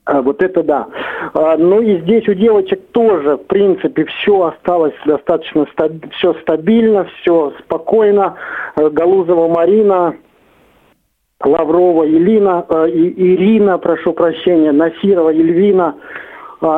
[0.05, 0.86] А, вот это да.
[1.34, 5.91] А, ну и здесь у девочек тоже, в принципе, все осталось достаточно стаб...
[6.12, 8.36] все стабильно, все спокойно.
[8.76, 10.14] А, Галузова Марина,
[11.43, 15.97] Лаврова Елина, и, Ирина, прошу прощения, Насирова Ельвина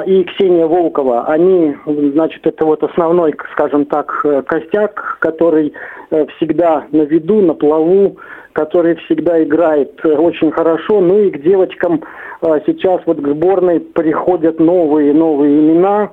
[0.07, 1.25] и Ксения Волкова.
[1.25, 5.73] Они, значит, это вот основной, скажем так, э, костяк, который
[6.11, 8.17] э, всегда на виду, на плаву,
[8.53, 11.01] который всегда играет э, очень хорошо.
[11.01, 12.01] Ну и к девочкам
[12.43, 16.11] а сейчас вот к сборной приходят новые, новые имена.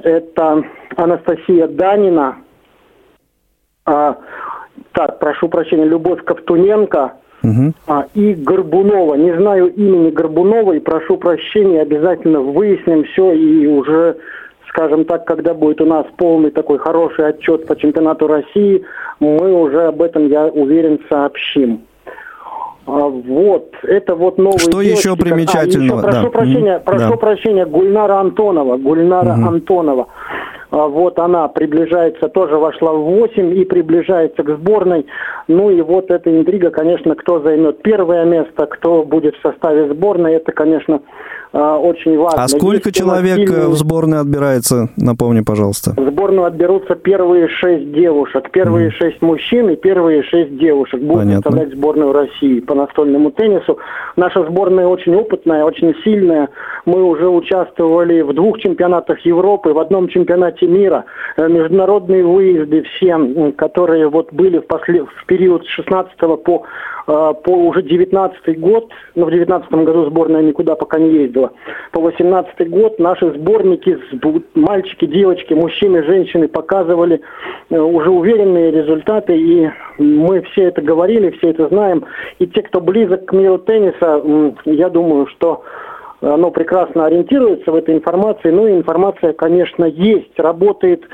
[0.00, 0.64] Это
[0.96, 2.38] Анастасия Данина,
[3.86, 4.18] а,
[4.92, 7.12] так, прошу прощения, Любовь Ковтуненко
[7.42, 7.72] угу.
[7.86, 9.14] а, и Горбунова.
[9.14, 14.16] Не знаю имени Горбунова и прошу прощения, обязательно выясним все и уже
[14.70, 18.82] скажем так, когда будет у нас полный такой хороший отчет по чемпионату России,
[19.18, 21.82] мы уже об этом, я уверен, сообщим.
[22.86, 24.58] А, вот, это вот новый.
[24.58, 26.02] Что девочки, еще примечательного?
[26.02, 26.30] А, еще, прошу да.
[26.30, 27.16] прощения, прошу да.
[27.16, 29.48] прощения, Гульнара Антонова, Гульнара угу.
[29.48, 30.08] Антонова.
[30.70, 35.06] А, вот она приближается, тоже вошла в 8 и приближается к сборной.
[35.48, 40.34] Ну и вот эта интрига, конечно, кто займет первое место, кто будет в составе сборной,
[40.34, 41.00] это, конечно,
[41.52, 42.44] очень важно.
[42.44, 43.68] А сколько Есть человек сильные...
[43.68, 45.94] в сборную отбирается, напомни, пожалуйста?
[45.96, 48.92] В сборную отберутся первые шесть девушек, первые mm.
[48.92, 51.42] шесть мужчин и первые шесть девушек будут Понятно.
[51.42, 53.78] составлять сборную России по настольному теннису.
[54.16, 56.50] Наша сборная очень опытная, очень сильная.
[56.84, 61.04] Мы уже участвовали в двух чемпионатах Европы, в одном чемпионате мира.
[61.36, 63.18] Э, международные выезды все,
[63.56, 65.04] которые вот были в, после...
[65.04, 66.62] в период с 16 по
[67.10, 71.52] по уже 19 год, но в 19 году сборная никуда пока не ездила,
[71.92, 73.98] по 18 год наши сборники,
[74.54, 77.20] мальчики, девочки, мужчины, женщины показывали
[77.68, 82.04] уже уверенные результаты, и мы все это говорили, все это знаем.
[82.38, 84.22] И те, кто близок к миру тенниса,
[84.64, 85.62] я думаю, что
[86.20, 88.50] оно прекрасно ориентируется в этой информации.
[88.50, 90.38] Ну и информация, конечно, есть.
[90.38, 91.04] Работает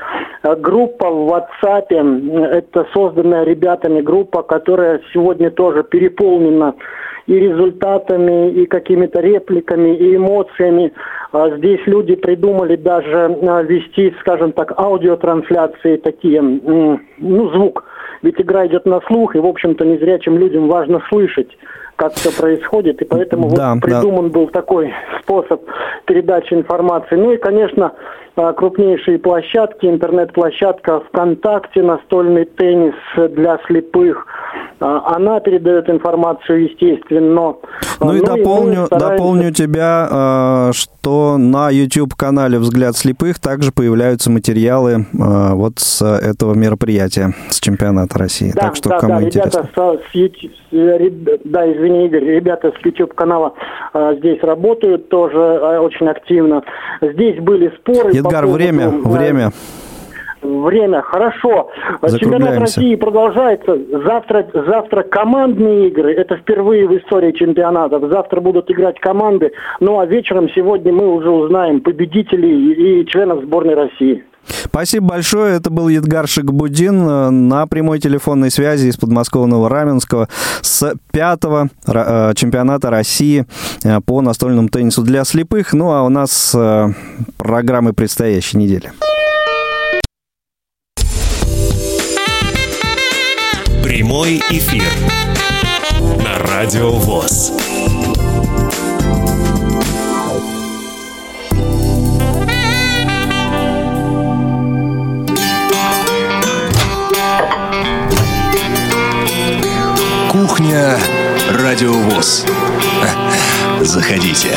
[0.43, 1.87] э, группа в WhatsApp.
[2.51, 6.75] Это созданная ребятами группа, которая сегодня тоже переполнена
[7.25, 10.93] и результатами, и какими-то репликами, и эмоциями.
[11.31, 16.99] А здесь люди придумали даже э, вести, скажем так, аудиотрансляции такие, ну,
[17.53, 17.85] звук.
[18.23, 21.55] Ведь игра идет на слух, и, в общем-то, незрячим людям важно слышать
[21.97, 24.39] как все происходит, и поэтому да, вот придуман да.
[24.39, 25.61] был такой способ
[26.05, 27.15] передачи информации.
[27.15, 27.93] Ну и, конечно,
[28.35, 32.93] а, крупнейшие площадки, интернет-площадка ВКонтакте, настольный теннис
[33.31, 34.27] для слепых.
[34.79, 37.33] А, она передает информацию, естественно.
[37.33, 37.61] Но,
[37.99, 45.07] ну и ну дополню, и дополню тебя, что на YouTube-канале «Взгляд слепых» также появляются материалы
[45.13, 48.51] вот с этого мероприятия, с чемпионата России.
[48.53, 49.61] Да, так что да, кому да, интересно.
[49.61, 50.51] Ребята с, с YouTube,
[51.43, 53.53] да, извини, Игорь, ребята с YouTube-канала
[54.17, 56.63] здесь работают тоже очень активно.
[57.01, 58.11] Здесь были споры.
[58.11, 59.51] Эдгар, по время, поводу, время.
[60.41, 61.71] Время, хорошо.
[62.19, 63.77] Чемпионат России продолжается.
[64.05, 66.13] Завтра, завтра командные игры.
[66.13, 68.03] Это впервые в истории чемпионатов.
[68.09, 69.51] Завтра будут играть команды.
[69.79, 74.23] Ну а вечером сегодня мы уже узнаем победителей и членов сборной России.
[74.65, 75.55] Спасибо большое.
[75.55, 80.29] Это был Едгар Шикбудин э, на прямой телефонной связи из подмосковного Раменского
[80.61, 83.45] с пятого э, чемпионата России
[83.83, 85.73] э, по настольному теннису для слепых.
[85.73, 86.55] Ну а у нас
[87.37, 88.91] программы предстоящей недели.
[93.83, 94.83] Прямой эфир
[96.23, 97.53] на Радио ВОЗ.
[110.57, 110.97] Кухня
[111.51, 112.43] Радиовоз.
[113.81, 114.55] Заходите.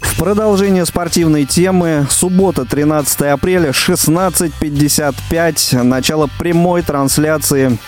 [0.00, 2.06] В продолжение спортивной темы.
[2.10, 5.82] Суббота, 13 апреля, 16.55.
[5.82, 7.78] Начало прямой трансляции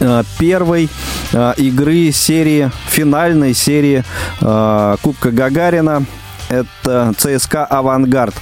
[0.00, 0.90] э, первой
[1.32, 4.04] э, игры серии, финальной серии
[4.42, 6.04] э, Кубка Гагарина.
[6.50, 8.34] Это ЦСКА «Авангард».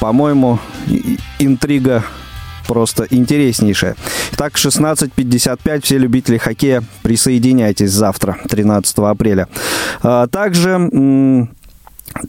[0.00, 0.58] По-моему,
[1.38, 2.02] интрига
[2.70, 3.96] просто интереснейшая.
[4.36, 5.82] Так, 16.55.
[5.82, 9.48] Все любители хоккея, присоединяйтесь завтра, 13 апреля.
[10.02, 11.48] А, также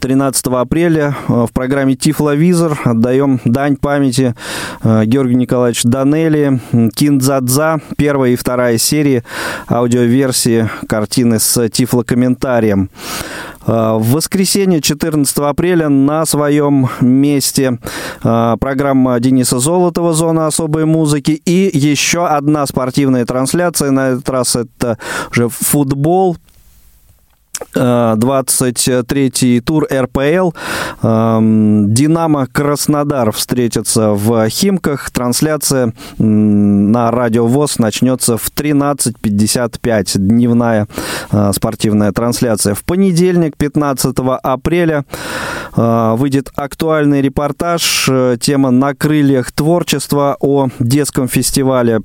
[0.00, 4.34] 13 апреля э, в программе Тифловизор отдаем дань памяти
[4.82, 6.60] э, Георгию Николаевичу Данелли,
[6.94, 9.24] Киндзадза, первая и вторая серии
[9.68, 12.90] аудиоверсии картины с тифлокомментарием.
[13.66, 17.78] Э, в воскресенье 14 апреля на своем месте
[18.22, 24.98] программа Дениса Золотова «Зона особой музыки» и еще одна спортивная трансляция, на этот раз это
[25.30, 26.36] уже футбол,
[27.74, 30.50] 23-й тур РПЛ.
[31.02, 35.10] Эм, Динамо Краснодар встретится в Химках.
[35.10, 40.18] Трансляция на Радио ВОЗ начнется в 13.55.
[40.18, 40.88] Дневная
[41.30, 42.74] э, спортивная трансляция.
[42.74, 45.04] В понедельник, 15 апреля,
[45.76, 48.06] э, выйдет актуальный репортаж.
[48.08, 52.00] Э, тема «На крыльях творчества» о детском фестивале,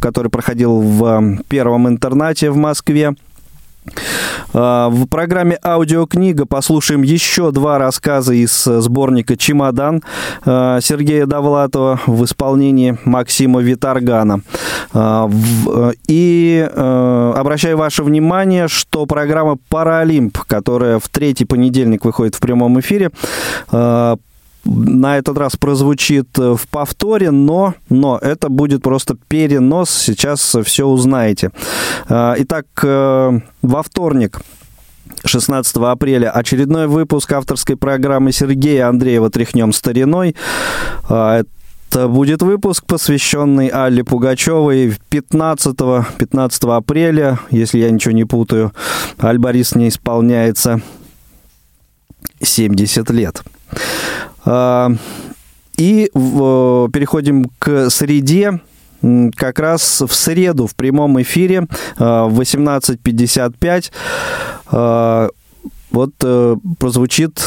[0.00, 3.14] который проходил в первом интернате в Москве.
[4.54, 10.02] А, в программе «Аудиокнига» послушаем еще два рассказа из сборника «Чемодан»
[10.44, 14.42] а, Сергея Довлатова в исполнении Максима Виторгана.
[14.94, 15.30] А,
[16.06, 23.10] и обращаю ваше внимание, что программа «Паралимп», которая в третий понедельник выходит в прямом эфире,
[24.64, 30.86] на этот раз прозвучит э, в повторе, но, но это будет просто перенос, сейчас все
[30.86, 31.50] узнаете.
[32.08, 34.40] А, итак, э, во вторник
[35.24, 40.34] 16 апреля очередной выпуск авторской программы Сергея Андреева «Тряхнем стариной».
[41.04, 45.76] Это будет выпуск, посвященный Алле Пугачевой 15,
[46.18, 48.72] 15 апреля, если я ничего не путаю.
[49.22, 50.80] Аль Борис не исполняется
[52.40, 53.42] 70 лет.
[54.44, 54.90] А,
[55.76, 58.60] и переходим к среде.
[59.34, 61.66] Как раз в среду в прямом эфире
[61.98, 63.90] а, в 18.55
[64.66, 65.28] а,
[65.90, 67.38] вот э, прозвучит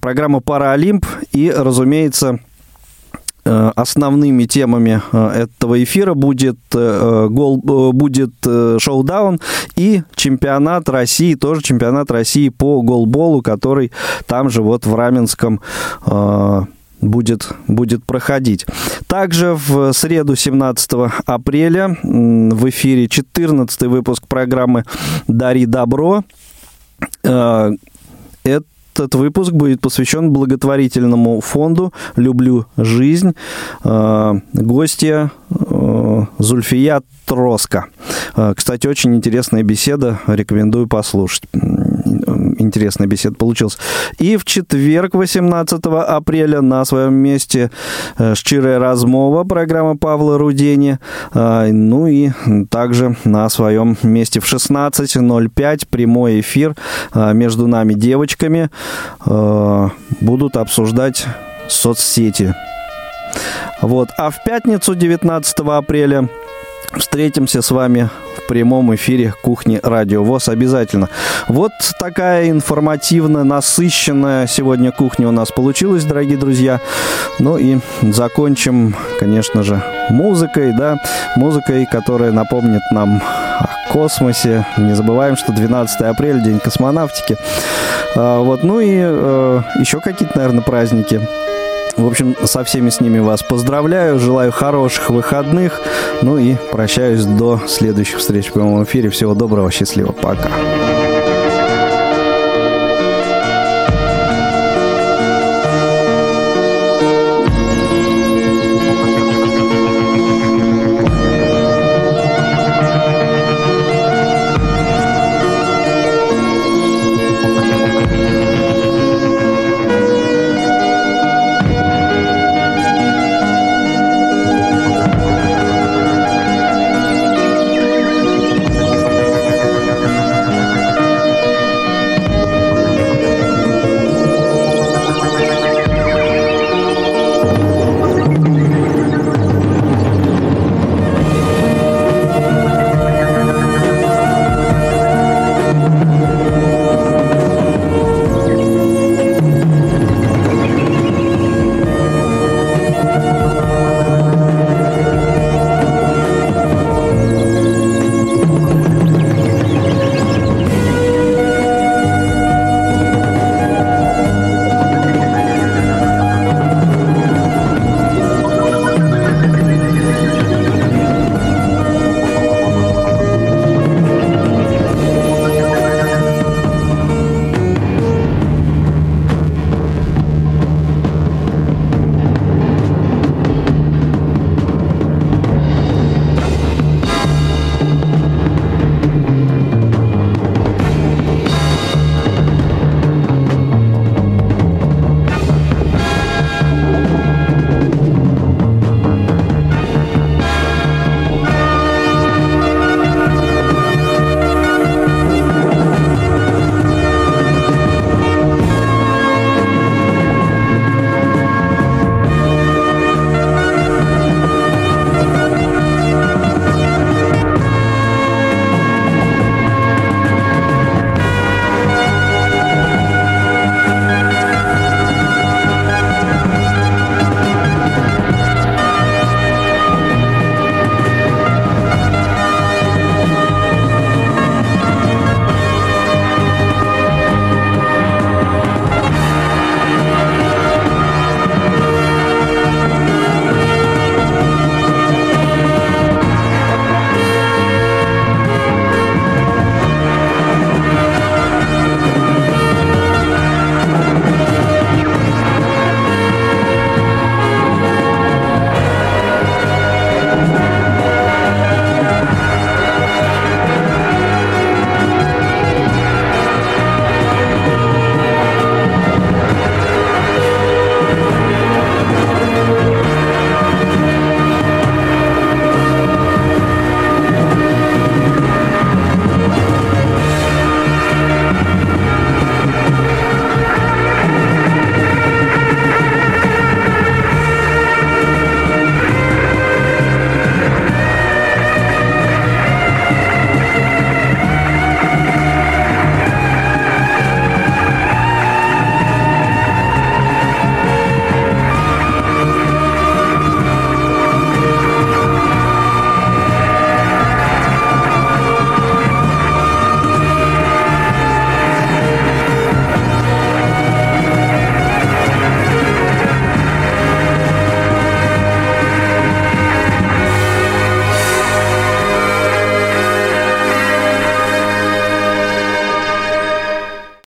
[0.00, 2.38] программа «Паралимп» и, разумеется,
[3.48, 7.58] основными темами этого эфира будет, гол,
[7.92, 9.40] будет шоу-даун
[9.76, 13.92] и чемпионат России, тоже чемпионат России по голболу, который
[14.26, 15.60] там же вот в Раменском
[17.00, 18.66] будет, будет проходить.
[19.06, 20.90] Также в среду 17
[21.26, 24.84] апреля в эфире 14 выпуск программы
[25.26, 26.24] «Дари добро».
[27.22, 27.70] Э,
[28.98, 33.34] этот выпуск будет посвящен благотворительному фонду «Люблю жизнь».
[33.84, 37.86] Э, гостья э, Зульфия Троска.
[38.56, 41.42] Кстати, очень интересная беседа, рекомендую послушать
[42.58, 43.78] интересная беседа получилась.
[44.18, 47.70] И в четверг, 18 апреля, на своем месте
[48.18, 50.98] э, «Щирая размова» программа Павла Рудени.
[51.32, 52.30] А, ну и
[52.70, 56.74] также на своем месте в 16.05 прямой эфир
[57.14, 58.70] между нами девочками
[60.20, 61.26] будут обсуждать
[61.68, 62.54] соцсети.
[63.80, 64.08] Вот.
[64.16, 66.28] А в пятницу, 19 апреля,
[66.96, 68.10] встретимся с вами
[68.48, 71.08] прямом эфире кухни Радио ВОЗ обязательно.
[71.46, 71.70] Вот
[72.00, 76.80] такая информативная, насыщенная сегодня кухня у нас получилась, дорогие друзья.
[77.38, 80.96] Ну и закончим, конечно же, музыкой, да,
[81.36, 83.22] музыкой, которая напомнит нам
[83.60, 84.66] о космосе.
[84.78, 87.36] Не забываем, что 12 апреля, день космонавтики.
[88.16, 91.20] А, вот, ну и э, еще какие-то, наверное, праздники.
[91.98, 95.80] В общем, со всеми с ними вас поздравляю, желаю хороших выходных,
[96.22, 99.10] ну и прощаюсь до следующих встреч в прямом эфире.
[99.10, 100.48] Всего доброго, счастливо, пока.